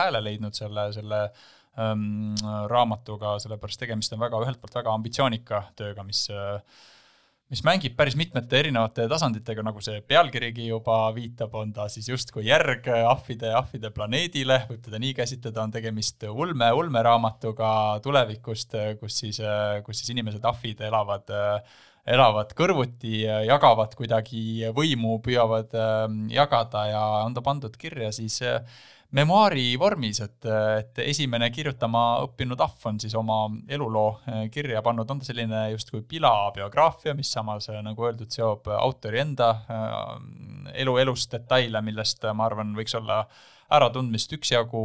[0.00, 1.20] hääle leidnud selle, selle
[1.78, 2.34] ähm,
[2.72, 6.58] raamatuga, sellepärast tegemist on väga, ühelt poolt väga ambitsioonika tööga, mis äh,
[7.52, 12.46] mis mängib päris mitmete erinevate tasanditega, nagu see pealkirigi juba viitab, on ta siis justkui
[12.46, 17.72] järg ahvide, ahvide planeedile, võib teda nii käsitleda, on tegemist ulme, ulmeraamatuga
[18.04, 19.42] tulevikust, kus siis,
[19.84, 21.32] kus siis inimesed, ahvid elavad
[22.02, 25.76] elavad kõrvuti, jagavad kuidagi võimu, püüavad
[26.32, 28.40] jagada ja on ta pandud kirja siis
[29.16, 30.46] memuaari vormis, et,
[30.78, 35.64] et esimene kirjutama õppinud ahv on siis oma eluloo eh, kirja pannud, on ta selline
[35.74, 39.52] justkui pilabiograafia, mis samas, eh, nagu öeldud, seob autori enda
[40.72, 43.22] elu, elust detaile, millest ma arvan, võiks olla
[43.72, 44.82] äratundmist üksjagu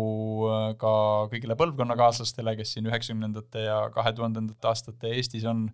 [0.80, 0.92] ka
[1.32, 5.66] kõigile põlvkonnakaaslastele, kes siin üheksakümnendate ja kahe tuhandendate aastate Eestis on,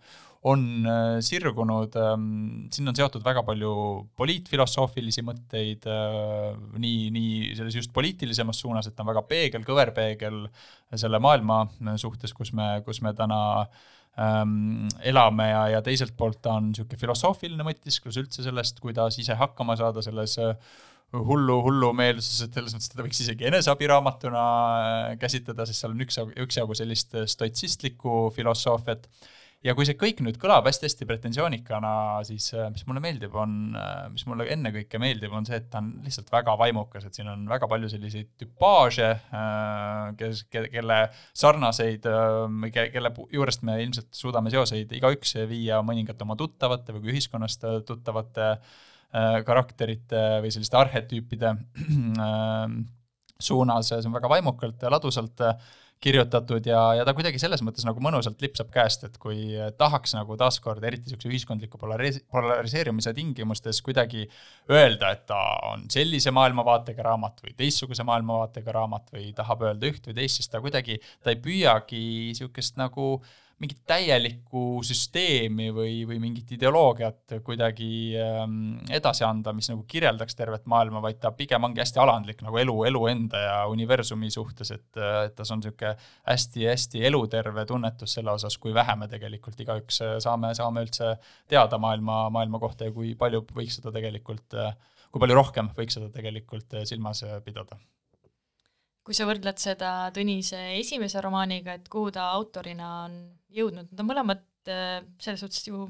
[0.49, 2.27] on äh, sirgunud, ähm,
[2.73, 3.73] sinna on seotud väga palju
[4.19, 6.49] poliitfilosoofilisi mõtteid, äh,
[6.83, 10.45] nii, nii selles just poliitilisemas suunas, et ta on väga peegel, kõverpeegel
[10.99, 11.63] selle maailma
[12.01, 13.41] suhtes, kus me, kus me täna
[14.19, 19.37] ähm, elame ja, ja teiselt poolt ta on niisugune filosoofiline mõtisklus üldse sellest, kuidas ise
[19.39, 20.57] hakkama saada selles äh,
[21.13, 24.43] hullu, hullumeelsuses, et selles mõttes teda võiks isegi eneseabiraamatuna
[25.21, 29.07] käsitleda, sest seal on üksjagu, üksjagu sellist stoitsistlikku filosoofiat.
[29.63, 31.91] Ja kui see kõik nüüd kõlab hästi-hästi pretensioonikana,
[32.27, 35.79] siis äh, mis mulle meeldib, on, äh, mis mulle ennekõike meeldib, on see, et ta
[35.79, 39.07] on lihtsalt väga vaimukas, et siin on väga palju selliseid tüpaaže,
[39.39, 40.97] äh, kes, kelle
[41.31, 42.09] sarnaseid,
[42.75, 48.57] kelle juurest me ilmselt suudame seoseid igaüks viia mõningate oma tuttavate või ka ühiskonnast tuttavate
[49.45, 51.53] karakterite või selliste arhetüüpide
[53.43, 55.41] suunas, see on väga vaimukalt ja ladusalt
[56.03, 60.35] kirjutatud ja, ja ta kuidagi selles mõttes nagu mõnusalt lipsab käest, et kui tahaks nagu
[60.39, 64.25] taaskord, eriti niisuguse ühiskondliku polaris-, polariseerumise tingimustes kuidagi
[64.71, 65.39] öelda, et ta
[65.69, 70.51] on sellise maailmavaatega raamat või teistsuguse maailmavaatega raamat või tahab öelda üht või teist, siis
[70.51, 72.03] ta kuidagi, ta ei püüagi
[72.33, 77.89] niisugust nagu äh, mingit täielikku süsteemi või, või mingit ideoloogiat kuidagi
[78.19, 82.59] ähm, edasi anda, mis nagu kirjeldaks tervet maailma, vaid ta pigem ongi hästi alandlik nagu
[82.59, 85.95] elu, elu enda ja universumi suhtes, et, et tas on niisugune
[86.27, 91.15] hästi-hästi eluterve tunnetus selle osas, kui vähe me tegelikult igaüks saame, saame üldse
[91.49, 94.59] teada maailma, maailma kohta ja kui palju võiks seda tegelikult,
[95.09, 97.79] kui palju rohkem võiks seda tegelikult silmas pidada
[99.03, 103.17] kui sa võrdled seda Tõnise esimese romaaniga, et kuhu ta autorina on
[103.53, 105.87] jõudnud, nad on mõlemad äh, selles suhtes ju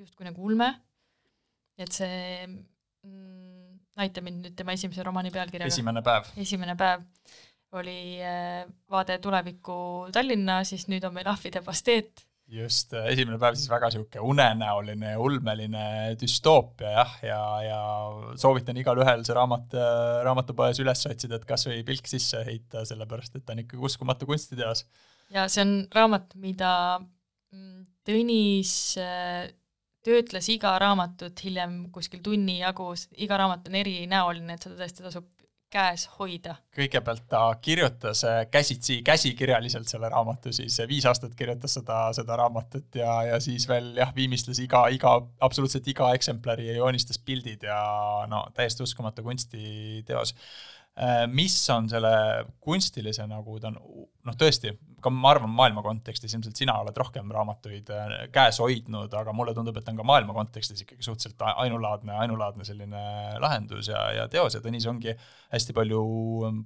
[0.00, 0.70] justkui nagu ulme,
[1.80, 5.70] et see mm, näita mind nüüd tema esimese romaani pealkirjaga.
[5.70, 6.32] esimene päev.
[6.40, 7.04] esimene päev
[7.78, 9.76] oli äh, vaade tulevikku
[10.12, 12.26] Tallinna, siis nüüd on meil ahvide pasteet.
[12.50, 15.84] Just, esimene päev siis väga niisugune unenäoline ja ulmeline
[16.20, 17.80] düstoopia jah, ja, ja
[18.40, 19.78] soovitan igalühel see raamat
[20.26, 24.28] raamatupoes üles otsida, et kas või pilk sisse heita, sellepärast et ta on ikkagi uskumatu
[24.30, 24.84] kunstiteos.
[25.30, 29.50] ja see on raamat, mida mm, Tõnis äh,
[30.06, 32.88] töötles iga raamatut hiljem kuskil tunni jagu,
[33.20, 35.28] iga raamat on erinäoline, et seda tõesti tasub
[35.70, 36.56] käes hoida?
[36.76, 43.00] kõigepealt ta kirjutas äh, käsitsi, käsikirjaliselt selle raamatu, siis viis aastat kirjutas seda, seda raamatut
[43.00, 47.80] ja, ja siis veel jah, viimistles iga, iga, absoluutselt iga eksemplari ja joonistas pildid ja
[48.30, 50.34] no täiesti uskumatu kunstiteos
[51.32, 52.10] mis on selle
[52.60, 53.76] kunstilise nagu ta on,
[54.26, 59.12] noh, tõesti, ka ma arvan, maailma kontekstis ilmselt sina oled rohkem raamatuid äh, käes hoidnud,
[59.16, 63.04] aga mulle tundub, et on ka maailma kontekstis ikkagi suhteliselt ainulaadne, ainulaadne selline
[63.42, 65.14] lahendus ja, ja teos ja Tõnis ongi
[65.54, 66.02] hästi palju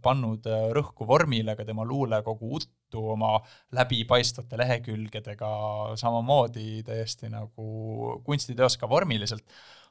[0.03, 3.37] pannud äh, rõhku vormile, ka tema luulekogu uttu oma
[3.77, 5.55] läbipaistvate lehekülgedega,
[6.01, 9.47] samamoodi täiesti nagu kunstiteos ka vormiliselt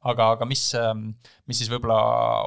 [0.09, 1.05] aga, aga mis, ähm,
[1.49, 1.97] mis siis võib-olla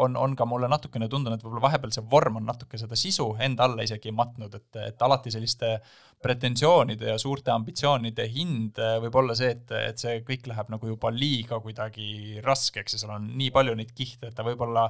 [0.03, 3.31] on, on ka mulle natukene tundunud, et võib-olla vahepeal see vorm on natuke seda sisu
[3.43, 5.77] enda alla isegi matnud, et, et alati selliste
[6.23, 10.91] pretensioonide ja suurte ambitsioonide hind äh, võib olla see, et, et see kõik läheb nagu
[10.93, 14.89] juba liiga kuidagi raskeks ja seal on nii palju neid kihte, et ta võib-olla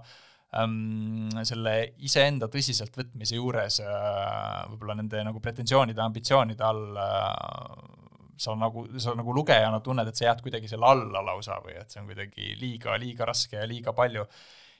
[0.58, 8.02] ähm, selle iseenda tõsiseltvõtmise juures äh, võib-olla nende nagu pretensioonide, ambitsioonide all äh,
[8.36, 11.90] sa nagu, sa nagu lugejana tunned, et sa jääd kuidagi selle alla lausa või et
[11.90, 14.26] see on kuidagi liiga, liiga raske ja liiga palju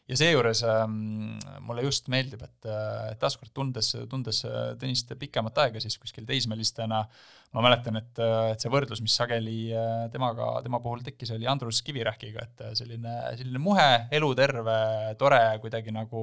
[0.07, 5.83] ja seejuures ähm, mulle just meeldib, et äh, taaskord tundes, tundes äh, Tõnist pikemat aega
[5.83, 7.01] siis kuskil teismelistena,
[7.57, 9.59] ma mäletan, et, äh, et see võrdlus, mis sageli
[10.13, 14.79] temaga, tema puhul tekkis, oli Andrus Kivirähkiga, et selline, selline muhe, eluterve,
[15.19, 16.23] tore, kuidagi nagu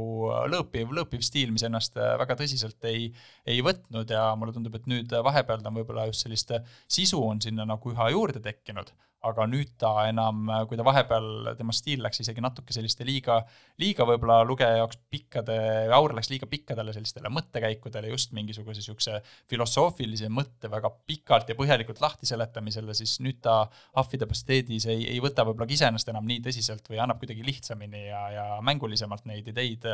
[0.52, 3.10] lõõpiv, lõõpiv stiil, mis ennast väga tõsiselt ei,
[3.50, 4.10] ei võtnud.
[4.14, 6.56] Ja mulle tundub, et nüüd vahepeal ta on võib-olla just sellist
[6.88, 8.94] sisu on sinna nagu üha juurde tekkinud
[9.24, 13.40] aga nüüd ta enam, kui ta vahepeal, tema stiil läks isegi natuke selliste liiga,
[13.80, 15.56] liiga võib-olla lugeja jaoks pikkade,
[15.96, 19.20] aur läks liiga pikkadele sellistele mõttekäikudele, just mingisuguse niisuguse
[19.50, 23.62] filosoofilise mõtte väga pikalt ja põhjalikult lahti seletamisele, siis nüüd ta
[24.00, 28.06] ahvide pasteedis ei, ei võta võib-olla ka iseennast enam nii tõsiselt või annab kuidagi lihtsamini
[28.10, 29.88] ja, ja mängulisemalt neid ideid,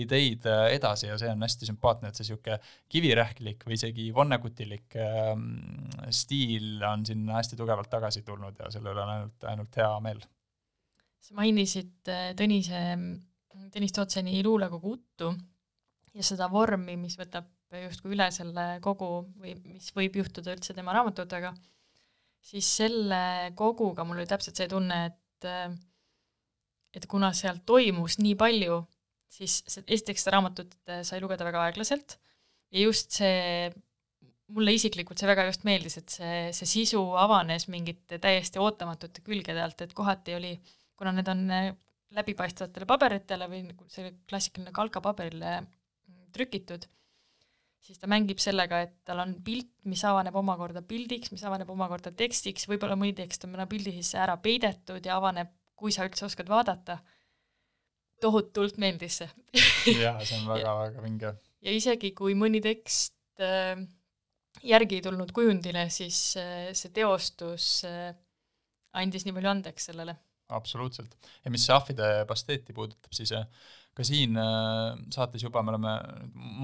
[0.00, 2.60] ideid edasi ja see on hästi sümpaatne, et see niisugune
[2.92, 5.48] kivirähklik või isegi vonnekutilik ähm,
[6.12, 10.22] stiil on sinna hästi tugevalt tagasi tulnud ja selle üle on ainult, ainult hea meel.
[11.24, 12.84] sa mainisid äh, Tõnise,
[13.74, 15.30] Tõnis Tootseni luulekogu uttu
[16.14, 20.94] ja seda vormi, mis võtab justkui üle selle kogu või mis võib juhtuda üldse tema
[20.94, 21.50] raamatutega,
[22.44, 25.74] siis selle koguga mul oli täpselt see tunne, et äh,
[26.94, 28.78] et kuna seal toimus nii palju,
[29.34, 32.18] siis esiteks seda raamatut äh, sai lugeda väga aeglaselt
[32.74, 33.70] ja just see
[34.54, 39.62] mulle isiklikult see väga just meeldis, et see, see sisu avanes mingite täiesti ootamatute külgede
[39.62, 40.52] alt, et kohati oli,
[40.98, 41.70] kuna need on äh,
[42.14, 46.86] läbipaistvatele paberitele või nagu see klassikaline kalkapaberile mm, trükitud,
[47.84, 52.14] siis ta mängib sellega, et tal on pilt, mis avaneb omakorda pildiks, mis avaneb omakorda
[52.16, 56.26] tekstiks, võib-olla mõni tekst on mõne pildi sisse ära peidetud ja avaneb, kui sa üldse
[56.28, 57.00] oskad vaadata.
[58.22, 59.28] tohutult meeldis see
[60.00, 61.34] jaa, see on väga-väga vinge.
[61.66, 63.82] ja isegi, kui mõni tekst äh,
[64.62, 68.12] järgi tulnud kujundile, siis äh, see teostus äh,
[69.00, 70.16] andis nii palju andeks sellele.
[70.54, 71.16] absoluutselt.
[71.44, 73.46] ja mis ahvide pasteeti puudutab, siis äh,
[73.94, 74.34] ka siin
[75.14, 75.92] saates juba me oleme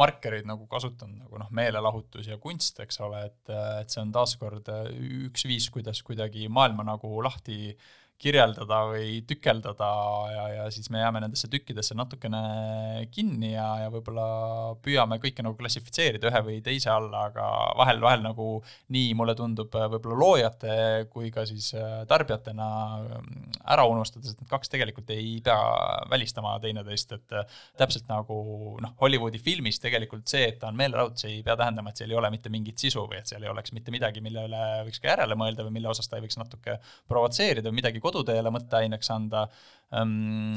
[0.01, 4.67] markereid nagu kasutanud, nagu noh, meelelahutus ja kunst, eks ole, et, et see on taaskord
[5.29, 9.89] üks viis, kuidas kuidagi maailma nagu lahti äh, kirjeldada või tükeldada
[10.35, 14.27] ja, ja siis me jääme nendesse tükkidesse natukene kinni ja, ja võib-olla
[14.85, 17.47] püüame kõike nagu klassifitseerida ühe või teise alla, aga
[17.81, 18.49] vahel, vahel nagu
[18.93, 20.77] nii mulle tundub võib-olla loojate
[21.13, 22.69] kui ka siis äh, tarbijatena
[23.01, 23.31] ähm,
[23.73, 25.59] ära unustades, et need kaks tegelikult ei pea
[26.11, 28.41] välistama teineteist, et äh, täpselt nagu
[28.83, 32.21] noh, Hollywoodi filmis tegelikult see, et ta on meelelahutus, ei pea tähendama, et seal ei
[32.21, 35.15] ole mitte mingit sisu või et seal ei oleks mitte midagi, mille üle võiks ka
[35.15, 36.77] järele mõelda või mille osas ta ei võiks natuke
[37.09, 39.47] provotseerida või midagi koduteele mõtteaineks anda,
[39.97, 40.53] ähm,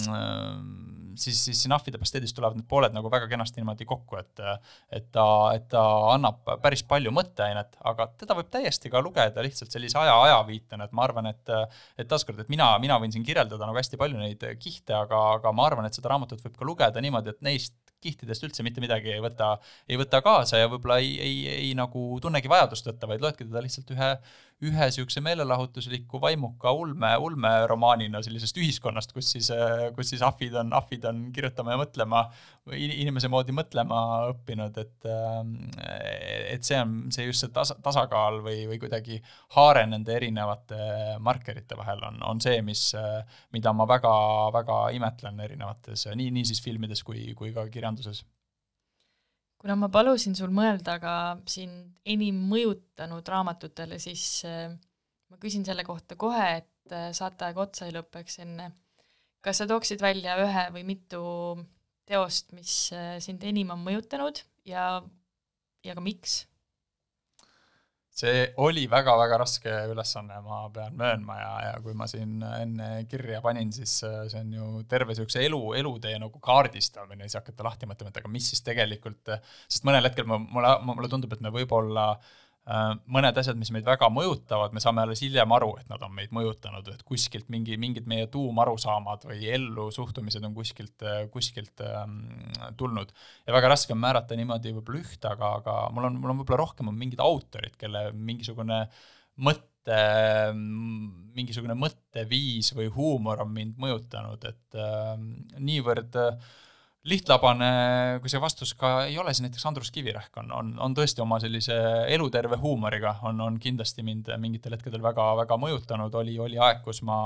[1.18, 4.42] siis, siis siin ahvide pasteedist tulevad need pooled nagu väga kenasti niimoodi kokku, et
[4.98, 5.26] et ta,
[5.56, 5.84] et ta
[6.14, 10.98] annab päris palju mõtteainet, aga teda võib täiesti ka lugeda lihtsalt sellise aja, ajaviitena, et
[10.98, 14.46] ma arvan, et et taaskord, et mina, mina võin siin kirjeldada nagu hästi palju neid
[14.60, 18.44] kihte, aga, aga ma arvan, et seda raamatut võib ka lugeda niimoodi, et neist kihtidest
[18.48, 19.54] üldse mitte midagi ei võta,
[19.88, 23.64] ei võta kaasa ja võib-olla ei, ei, ei nagu tunnegi vajadust võtta, vaid loedki teda
[23.64, 24.10] lihtsalt ühe,
[24.64, 29.50] ühe niisuguse meelelahutusliku vaimuka ulme, ulmeromaanina sellisest ühiskonnast, kus siis,
[29.96, 32.24] kus siis ahvid on, ahvid on kirjutama ja mõtlema,
[32.78, 34.02] inimese moodi mõtlema
[34.34, 35.10] õppinud, et
[36.54, 39.20] et see on, see just see tasa, tasakaal või, või kuidagi
[39.58, 42.92] haare nende erinevate markerite vahel on, on see, mis,
[43.56, 44.14] mida ma väga,
[44.56, 48.24] väga imetlen erinevates, nii, nii siis filmides kui, kui ka kirjanduses
[49.64, 51.16] kuna ma palusin sul mõelda ka
[51.48, 54.74] sind enim mõjutanud raamatutele, siis äh,
[55.32, 58.74] ma küsin selle kohta kohe, et äh, saateaeg otsa ei lõpeks enne.
[59.44, 61.24] kas sa tooksid välja ühe või mitu
[62.08, 65.00] teost, mis äh, sind enim on mõjutanud ja,
[65.84, 66.42] ja ka miks?
[68.14, 73.42] See oli väga-väga raske ülesanne, ma pean möönma ja, ja kui ma siin enne kirja
[73.42, 77.90] panin, siis äh, see on ju terve niisuguse elu, elutee nagu kaardistamine, siis hakata lahti
[77.90, 79.34] mõtlema, et aga mis siis tegelikult,
[79.66, 83.74] sest mõnel hetkel ma, mulle, mulle tundub, et me võib-olla äh, Äh, mõned asjad, mis
[83.76, 87.50] meid väga mõjutavad, me saame alles hiljem aru, et nad on meid mõjutanud, et kuskilt
[87.52, 91.04] mingi, mingid meie tuumarusaamad või ellu suhtumised on kuskilt,
[91.34, 92.22] kuskilt ähm,
[92.80, 93.12] tulnud.
[93.48, 96.64] ja väga raske on määrata niimoodi võib-olla ühte, aga, aga mul on, mul on võib-olla
[96.64, 98.86] rohkem on mingid autorid, kelle mingisugune
[99.44, 100.02] mõte,
[101.36, 105.18] mingisugune mõtteviis või huumor on mind mõjutanud, et äh,
[105.60, 106.54] niivõrd äh,
[107.04, 107.70] lihtlabane,
[108.24, 111.40] kui see vastus ka ei ole, siis näiteks Andrus Kivirähk on, on, on tõesti oma
[111.44, 111.76] sellise
[112.14, 117.02] eluterve huumoriga, on, on kindlasti mind mingitel hetkedel väga, väga mõjutanud, oli, oli aeg, kus
[117.04, 117.18] ma,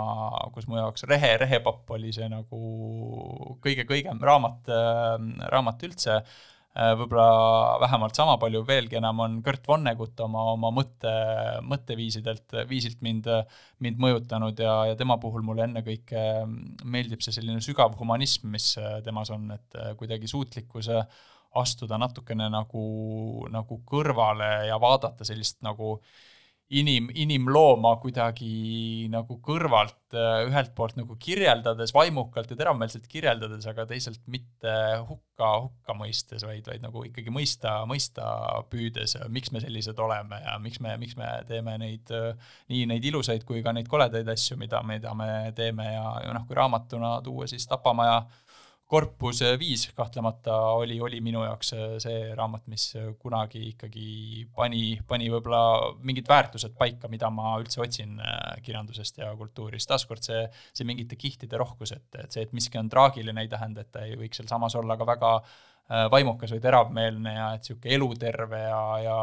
[0.55, 4.73] kus mu jaoks Rehe, Rehepapp oli see nagu kõige kõigem raamat,
[5.53, 6.21] raamat üldse
[6.77, 11.13] võib-olla vähemalt sama palju, veelgi enam on Kurt Vonnegut oma, oma mõtte,
[11.65, 13.29] mõtteviisidelt, viisilt mind,
[13.83, 16.21] mind mõjutanud ja, ja tema puhul mulle ennekõike
[16.85, 18.75] meeldib see selline sügav humanism, mis
[19.05, 20.91] temas on, et kuidagi suutlikkus
[21.57, 22.87] astuda natukene nagu,
[23.49, 26.25] nagu kõrvale ja vaadata sellist nagu äh,
[26.75, 34.21] inim, inimlooma kuidagi nagu kõrvalt ühelt poolt nagu kirjeldades, vaimukalt ja teravmeelselt kirjeldades, aga teisalt
[34.31, 34.73] mitte
[35.07, 38.27] hukka, hukka mõistes, vaid, vaid nagu ikkagi mõista, mõista
[38.71, 42.11] püüdes, miks me sellised oleme ja miks me, miks me teeme neid,
[42.71, 46.47] nii neid ilusaid kui ka neid koledaid asju, mida, mida me teeme ja, ja noh,
[46.47, 48.21] kui raamatuna tuua, siis Tapamaja
[48.87, 51.73] korpus viis kahtlemata oli, oli minu jaoks
[52.03, 52.85] see raamat, mis
[53.19, 55.61] kunagi ikkagi pani, pani võib-olla
[56.07, 59.89] mingid väärtused paika, mida ma üldse otsin äh, kirjandusest ja kultuurist.
[59.91, 63.83] taaskord see, see mingite kihtide rohkus, et, et see, et miski on traagiline, ei tähenda,
[63.83, 67.97] et ta ei võiks sealsamas olla ka väga äh, vaimukas või teravmeelne ja et niisugune
[67.97, 69.17] eluterve ja, ja,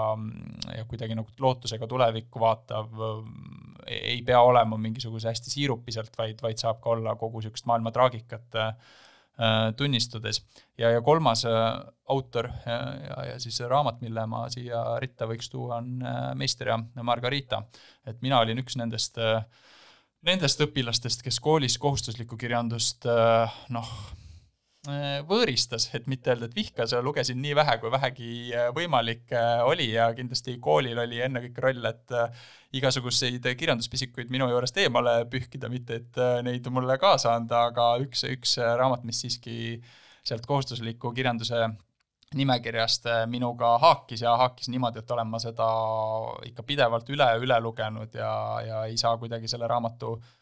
[0.76, 2.92] ja kuidagi nagu lootusega tulevikku vaatav
[3.88, 8.60] ei pea olema mingisuguse hästi siirupiselt, vaid, vaid saab ka olla kogu niisugust maailma traagikat
[8.60, 9.10] äh, Äh,
[9.76, 10.42] tunnistades.
[10.78, 11.52] ja, ja kolmas äh,
[12.08, 12.78] autor ja,
[13.08, 17.64] ja, ja siis raamat, mille ma siia ritta võiks tuua, on äh, Meister ja Margarita.
[18.06, 19.18] et mina olin üks nendest,
[20.22, 23.08] nendest õpilastest, kes koolis kohustuslikku kirjandust
[23.74, 24.23] noh, Äh,
[25.28, 29.86] võõristas, et mitte öelda, et vihkas, lugesin nii vähe, kui vähegi äh, võimalik äh, oli
[29.94, 32.12] ja kindlasti koolil oli ennekõike roll, et
[32.76, 38.58] igasuguseid kirjanduspisikuid minu juurest eemale pühkida, mitte et neid mulle kaasa anda, aga üks, üks
[38.58, 39.56] raamat, mis siiski
[40.24, 41.68] sealt kohustusliku kirjanduse
[42.34, 45.68] nimekirjast minuga haakis ja haakis niimoodi, et olen ma seda
[46.48, 48.32] ikka pidevalt üle, üle lugenud ja,
[48.66, 50.32] ja ei saa kuidagi selle raamatu äh,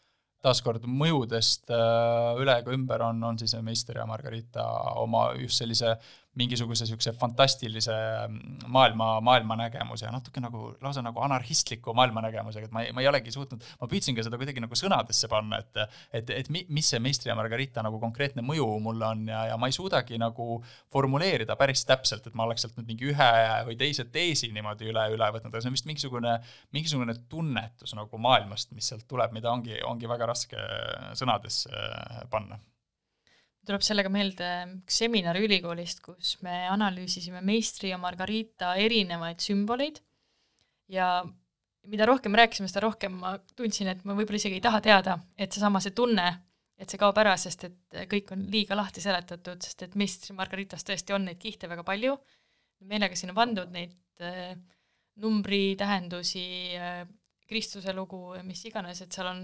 [0.43, 4.65] taaskord mõjudest äh, üle ega ümber on, on siis Meister ja Margarita
[5.01, 5.95] oma just sellise
[6.39, 7.93] mingisuguse niisuguse fantastilise
[8.27, 13.09] mm, maailma, maailmanägemuse ja natuke nagu, lausa nagu anarhistliku maailmanägemusega, et ma ei, ma ei
[13.11, 15.81] olegi suutnud, ma püüdsin ka seda kuidagi nagu sõnadesse panna, et
[16.13, 19.69] et, et mis see Meistri ja Margarita nagu konkreetne mõju mulle on ja, ja ma
[19.69, 20.57] ei suudagi nagu
[20.93, 23.31] formuleerida päris täpselt, et ma oleks sealt nüüd mingi ühe
[23.69, 26.35] või teise teesi niimoodi üle, üle võtnud, aga see on vist mingisugune,
[26.73, 30.69] mingisugune tunnetus nagu maailmast, mis sealt tuleb, mida ongi, ongi väga raske
[31.19, 31.73] sõnadesse
[32.33, 32.57] panna
[33.67, 34.49] tuleb sellega meelde
[34.81, 40.01] üks seminar ülikoolist, kus me analüüsisime meistri ja Margarita erinevaid sümboleid.
[40.91, 41.23] Ja
[41.87, 45.55] mida rohkem rääkisime, seda rohkem ma tundsin, et ma võib-olla isegi ei taha teada, et
[45.55, 46.27] seesama, see tunne,
[46.79, 50.83] et see kaob ära, sest et kõik on liiga lahti seletatud, sest et meistri Margaritas
[50.87, 52.15] tõesti on neid kihte väga palju,
[52.89, 54.55] meelega sinna pandud neid äh,
[55.23, 56.47] numbritähendusi
[56.79, 57.03] äh,,
[57.47, 59.41] Kristuse lugu, mis iganes, et seal on,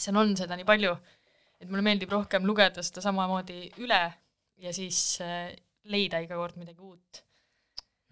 [0.00, 0.94] seal on seda nii palju
[1.62, 4.02] et mulle meeldib rohkem lugeda seda samamoodi üle
[4.62, 5.52] ja siis äh,
[5.90, 7.22] leida iga kord midagi uut.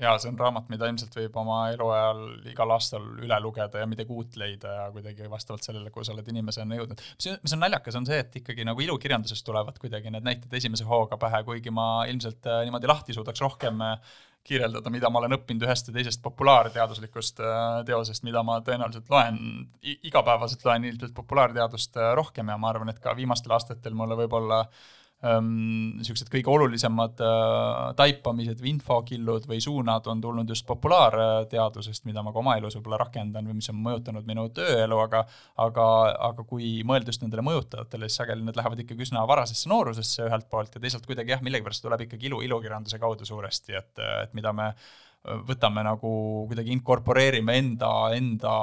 [0.00, 4.14] jaa, see on raamat, mida ilmselt võib oma eluajal igal aastal üle lugeda ja midagi
[4.16, 7.02] uut leida ja kuidagi vastavalt sellele, kuhu sa oled inimesena jõudnud.
[7.20, 11.20] mis, on naljakas, on see, et ikkagi nagu ilukirjandusest tulevad kuidagi need näited esimese hooga
[11.20, 14.16] pähe, kuigi ma ilmselt äh, niimoodi lahti suudaks rohkem äh,
[14.50, 19.42] kirjeldada, mida ma olen õppinud ühest ja teisest populaarteaduslikust äh, teosest, mida ma tõenäoliselt loen,
[19.82, 24.88] igapäevaselt loen ilmselt populaarteadust rohkem ja ma arvan, et ka viimastel aastatel mulle võib-olla äh,
[25.20, 32.32] niisugused kõige olulisemad äh, taipamised või infokillud või suunad on tulnud just populaarteadusest, mida ma
[32.32, 35.26] ka oma elus võib-olla rakendan või mis on mõjutanud minu tööelu, aga
[35.60, 35.86] aga,
[36.30, 40.48] aga kui mõelda just nendele mõjutajatele, siis sageli need lähevad ikkagi üsna varasesse noorusesse ühelt
[40.48, 43.92] poolt ja teisalt kuidagi jah, millegipärast tuleb ikkagi ilu ilukirjanduse kaudu suuresti, et,
[44.24, 44.72] et mida me
[45.20, 46.10] võtame nagu
[46.48, 48.54] kuidagi inkorporeerime enda, enda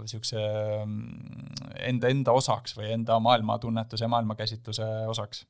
[0.00, 0.44] niisuguse,
[1.90, 5.44] enda, enda osaks või enda maailmatunnetuse ja maailmakäsitluse osaks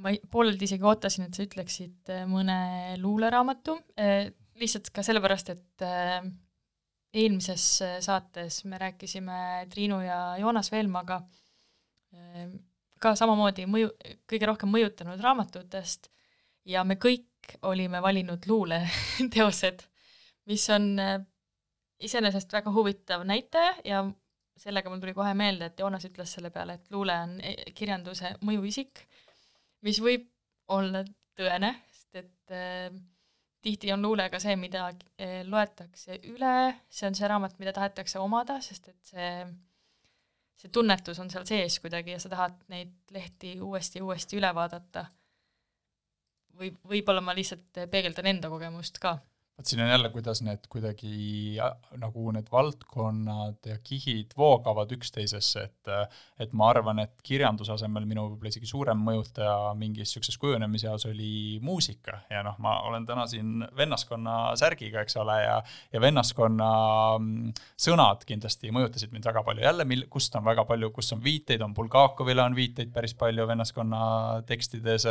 [0.00, 2.56] ma pooleldi isegi ootasin, et sa ütleksid äh, mõne
[3.00, 4.30] luuleraamatu, äh,
[4.60, 6.22] lihtsalt ka sellepärast, et äh,
[7.12, 7.66] eelmises
[8.00, 11.18] saates me rääkisime Triinu ja Joonas Veelmaga
[13.02, 13.90] ka samamoodi mõju,
[14.28, 16.08] kõige rohkem mõjutanud raamatutest
[16.68, 19.84] ja me kõik olime valinud luuleteosed,
[20.48, 20.94] mis on
[22.00, 24.02] iseenesest väga huvitav näitaja ja
[24.56, 27.36] sellega mul tuli kohe meelde, et Joonas ütles selle peale, et luule on
[27.76, 29.04] kirjanduse mõjuisik
[29.86, 30.28] mis võib
[30.72, 31.02] olla
[31.38, 32.92] tõene, sest et äh,
[33.62, 36.54] tihti on luule ka see, mida äh, loetakse üle,
[36.90, 39.32] see on see raamat, mida tahetakse omada, sest et see,
[40.58, 44.54] see tunnetus on seal sees kuidagi ja sa tahad neid lehti uuesti ja uuesti üle
[44.54, 45.06] vaadata.
[46.58, 49.16] või võib-olla ma lihtsalt peegeldan enda kogemust ka
[49.58, 51.58] vot siin on jälle, kuidas need kuidagi
[52.00, 55.90] nagu need valdkonnad ja kihid voogavad üksteisesse, et
[56.40, 61.04] et ma arvan, et kirjanduse asemel minu võib-olla isegi suurem mõjutaja mingis niisuguses kujunemise eas
[61.06, 62.22] oli muusika.
[62.30, 65.58] Ja noh, ma olen täna siin vennaskonna särgiga, eks ole, ja
[65.92, 66.70] ja vennaskonna
[67.18, 67.52] mm,
[67.86, 71.62] sõnad kindlasti mõjutasid mind väga palju, jälle mil-, kust on väga palju, kus on viiteid,
[71.62, 74.02] on Bulgakovile on viiteid päris palju vennaskonna
[74.48, 75.06] tekstides,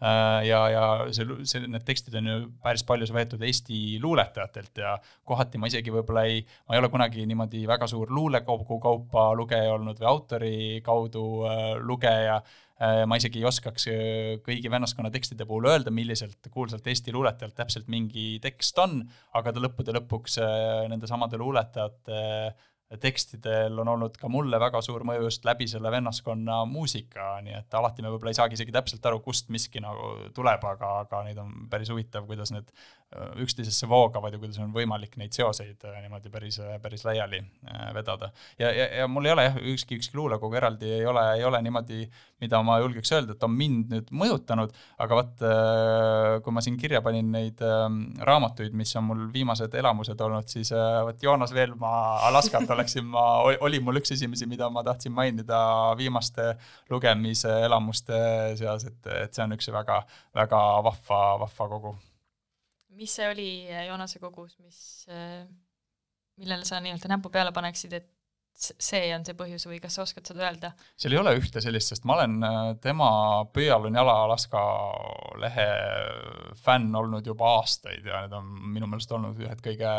[0.00, 0.82] ja, ja
[1.14, 4.94] see, see, need tekstid on ju päris paljus võetud Eesti luuletajatelt ja
[5.26, 9.74] kohati ma isegi võib-olla ei, ma ei ole kunagi niimoodi väga suur luulekogu kaupa lugeja
[9.74, 12.38] olnud või autori kaudu äh, lugeja.
[12.78, 17.58] Äh,, ma isegi ei oskaks äh, kõigi vennaskonna tekstide puhul öelda, milliselt kuulsalt Eesti luuletajalt
[17.58, 19.00] täpselt mingi tekst on,
[19.34, 25.02] aga ta lõppude lõpuks äh, nendesamade luuletajate äh, tekstidel on olnud ka mulle väga suur
[25.04, 29.04] mõju just läbi selle vennaskonna muusika, nii et alati me võib-olla ei saagi isegi täpselt
[29.04, 33.88] aru, kust miski nagu tuleb, aga, aga neid on päris huvitav, kuidas need äh, üksteisesse
[33.90, 38.30] voogavad ja kuidas on võimalik neid seoseid äh, niimoodi päris, päris laiali äh, vedada.
[38.58, 41.60] ja, ja, ja mul ei ole jah, ükski, ükski luulekogu eraldi ei ole, ei ole
[41.68, 42.08] niimoodi,
[42.40, 44.72] mida ma julgeks öelda, et on mind nüüd mõjutanud,
[45.04, 45.44] aga vot
[46.44, 47.60] kui ma siin kirja panin neid
[48.24, 53.24] raamatuid, mis on mul viimased elamused olnud, siis vot Joonas Veelmaa Alaskat oleksin ma,
[53.66, 55.58] oli mul üks esimesi, mida ma tahtsin mainida
[55.98, 56.52] viimaste
[56.90, 58.18] lugemise elamuste
[58.60, 60.02] seas, et, et see on üks väga,
[60.38, 61.96] väga vahva, vahva kogu.
[62.98, 63.50] mis see oli
[63.86, 64.78] Joonase kogus, mis,
[66.38, 68.08] millele sa nii-öelda näpu peale paneksid, et
[68.58, 70.72] see on see põhjus või kas sa oskad seda öelda?
[70.98, 73.08] seal ei ole ühte sellist, sest ma olen äh, tema
[73.54, 74.62] Pöialun jala Alaska
[75.42, 75.66] lehe
[76.58, 79.92] fänn olnud juba aastaid ja need on minu meelest olnud ühed kõige,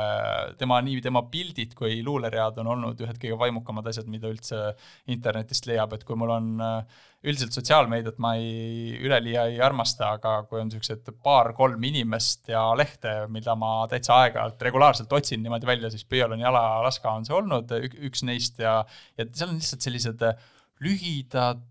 [0.60, 4.74] tema, nii tema pildid kui luuleread on olnud ühed kõige vaimukamad asjad, mida üldse
[5.12, 10.38] internetist leiab, et kui mul on äh, üldiselt sotsiaalmeediat ma ei, üleliia ei armasta, aga
[10.48, 15.92] kui on niisugused paar-kolm inimest ja lehte, mida ma täitsa aeg-ajalt regulaarselt otsin niimoodi välja,
[15.92, 17.74] siis Pöialon jala Alaska on see olnud
[18.08, 18.80] üks neist ja,
[19.20, 20.24] ja seal on lihtsalt sellised
[20.80, 21.66] lühidad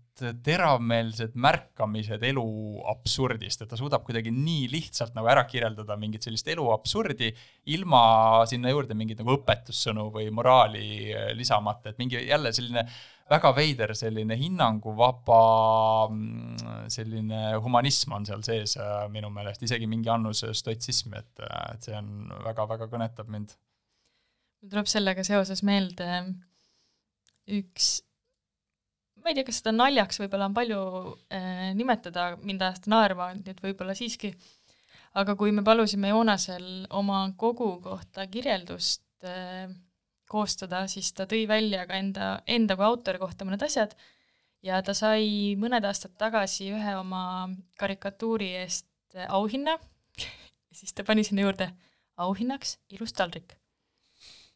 [0.45, 2.45] teravmeelsed märkamised elu
[2.91, 7.31] absurdist, et ta suudab kuidagi nii lihtsalt nagu ära kirjeldada mingit sellist elu absurdi,
[7.75, 8.01] ilma
[8.49, 12.85] sinna juurde mingeid nagu õpetussõnu või moraali lisamata, et mingi jälle selline
[13.29, 15.39] väga veider selline hinnanguvaba
[16.09, 21.65] mm, selline humanism on seal sees äh, minu meelest, isegi mingi annus stoitsism, et, äh,
[21.75, 23.55] et see on väga-väga kõnetab mind.
[24.59, 26.09] mul tuleb sellega seoses meelde
[27.59, 27.99] üks,
[29.23, 30.79] ma ei tea, kas seda naljaks võib-olla on palju
[31.35, 34.31] äh, nimetada, mind ajas ta naerma, nii et võib-olla siiski,
[35.19, 39.69] aga kui me palusime Joonasel oma kogu kohta kirjeldust äh,
[40.29, 43.95] koostada, siis ta tõi välja ka enda, enda kui autori kohta mõned asjad.
[44.65, 47.47] Ja ta sai mõned aastad tagasi ühe oma
[47.79, 48.89] karikatuuri eest
[49.29, 49.77] auhinna.
[50.79, 51.69] Siis ta pani sinna juurde
[52.19, 53.55] auhinnaks ilus taldrik.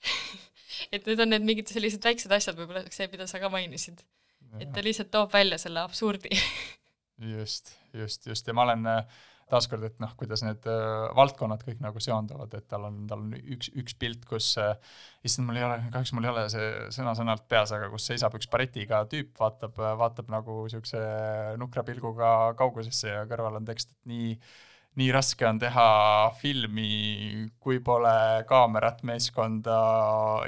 [0.93, 4.03] Et need on need mingid sellised väiksed asjad, võib-olla see, mida sa ka mainisid.
[4.62, 6.34] Et ta lihtsalt toob välja selle absurdi.
[7.24, 8.47] Just, just, just.
[8.49, 12.66] Ja ma olen äh, taaskord, et noh, kuidas need äh, valdkonnad kõik nagu seonduvad, et
[12.72, 14.74] tal on, tal on üks, üks pilt, kus äh,
[15.24, 18.49] issand, mul ei ole, kahjuks mul ei ole see sõna-sõnalt peas, aga kus seisab üks
[18.51, 21.04] baretiga tüüp, vaatab, vaatab nagu niisuguse
[21.62, 24.36] nukra pilguga kaugusesse ja kõrval on tekst, et nii
[25.00, 25.86] nii raske on teha
[26.38, 28.14] filmi, kui pole
[28.50, 29.78] kaamerat, meeskonda,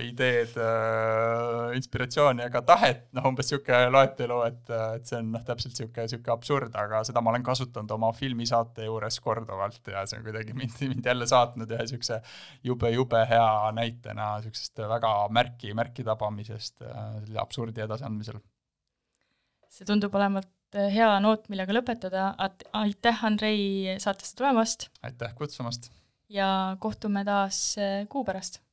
[0.05, 5.73] ideed, äh, inspiratsiooni ega tahet, noh umbes niisugune loetelu, et, et see on noh, täpselt
[5.73, 10.27] niisugune, niisugune absurd, aga seda ma olen kasutanud oma filmisaate juures korduvalt ja see on
[10.27, 12.21] kuidagi mind, mind jälle saatnud ühe niisuguse
[12.69, 18.37] jube-jube hea näitena niisugusest väga märki, märki tabamisest äh, selle absurdi edasiandmisel.
[19.75, 22.31] see tundub olevat hea noot, millega lõpetada,
[22.73, 24.89] aitäh, Andrei, saatesse tulemast!
[25.03, 25.91] aitäh kutsumast!
[26.29, 28.64] ja kohtume taas eh, kuu pärast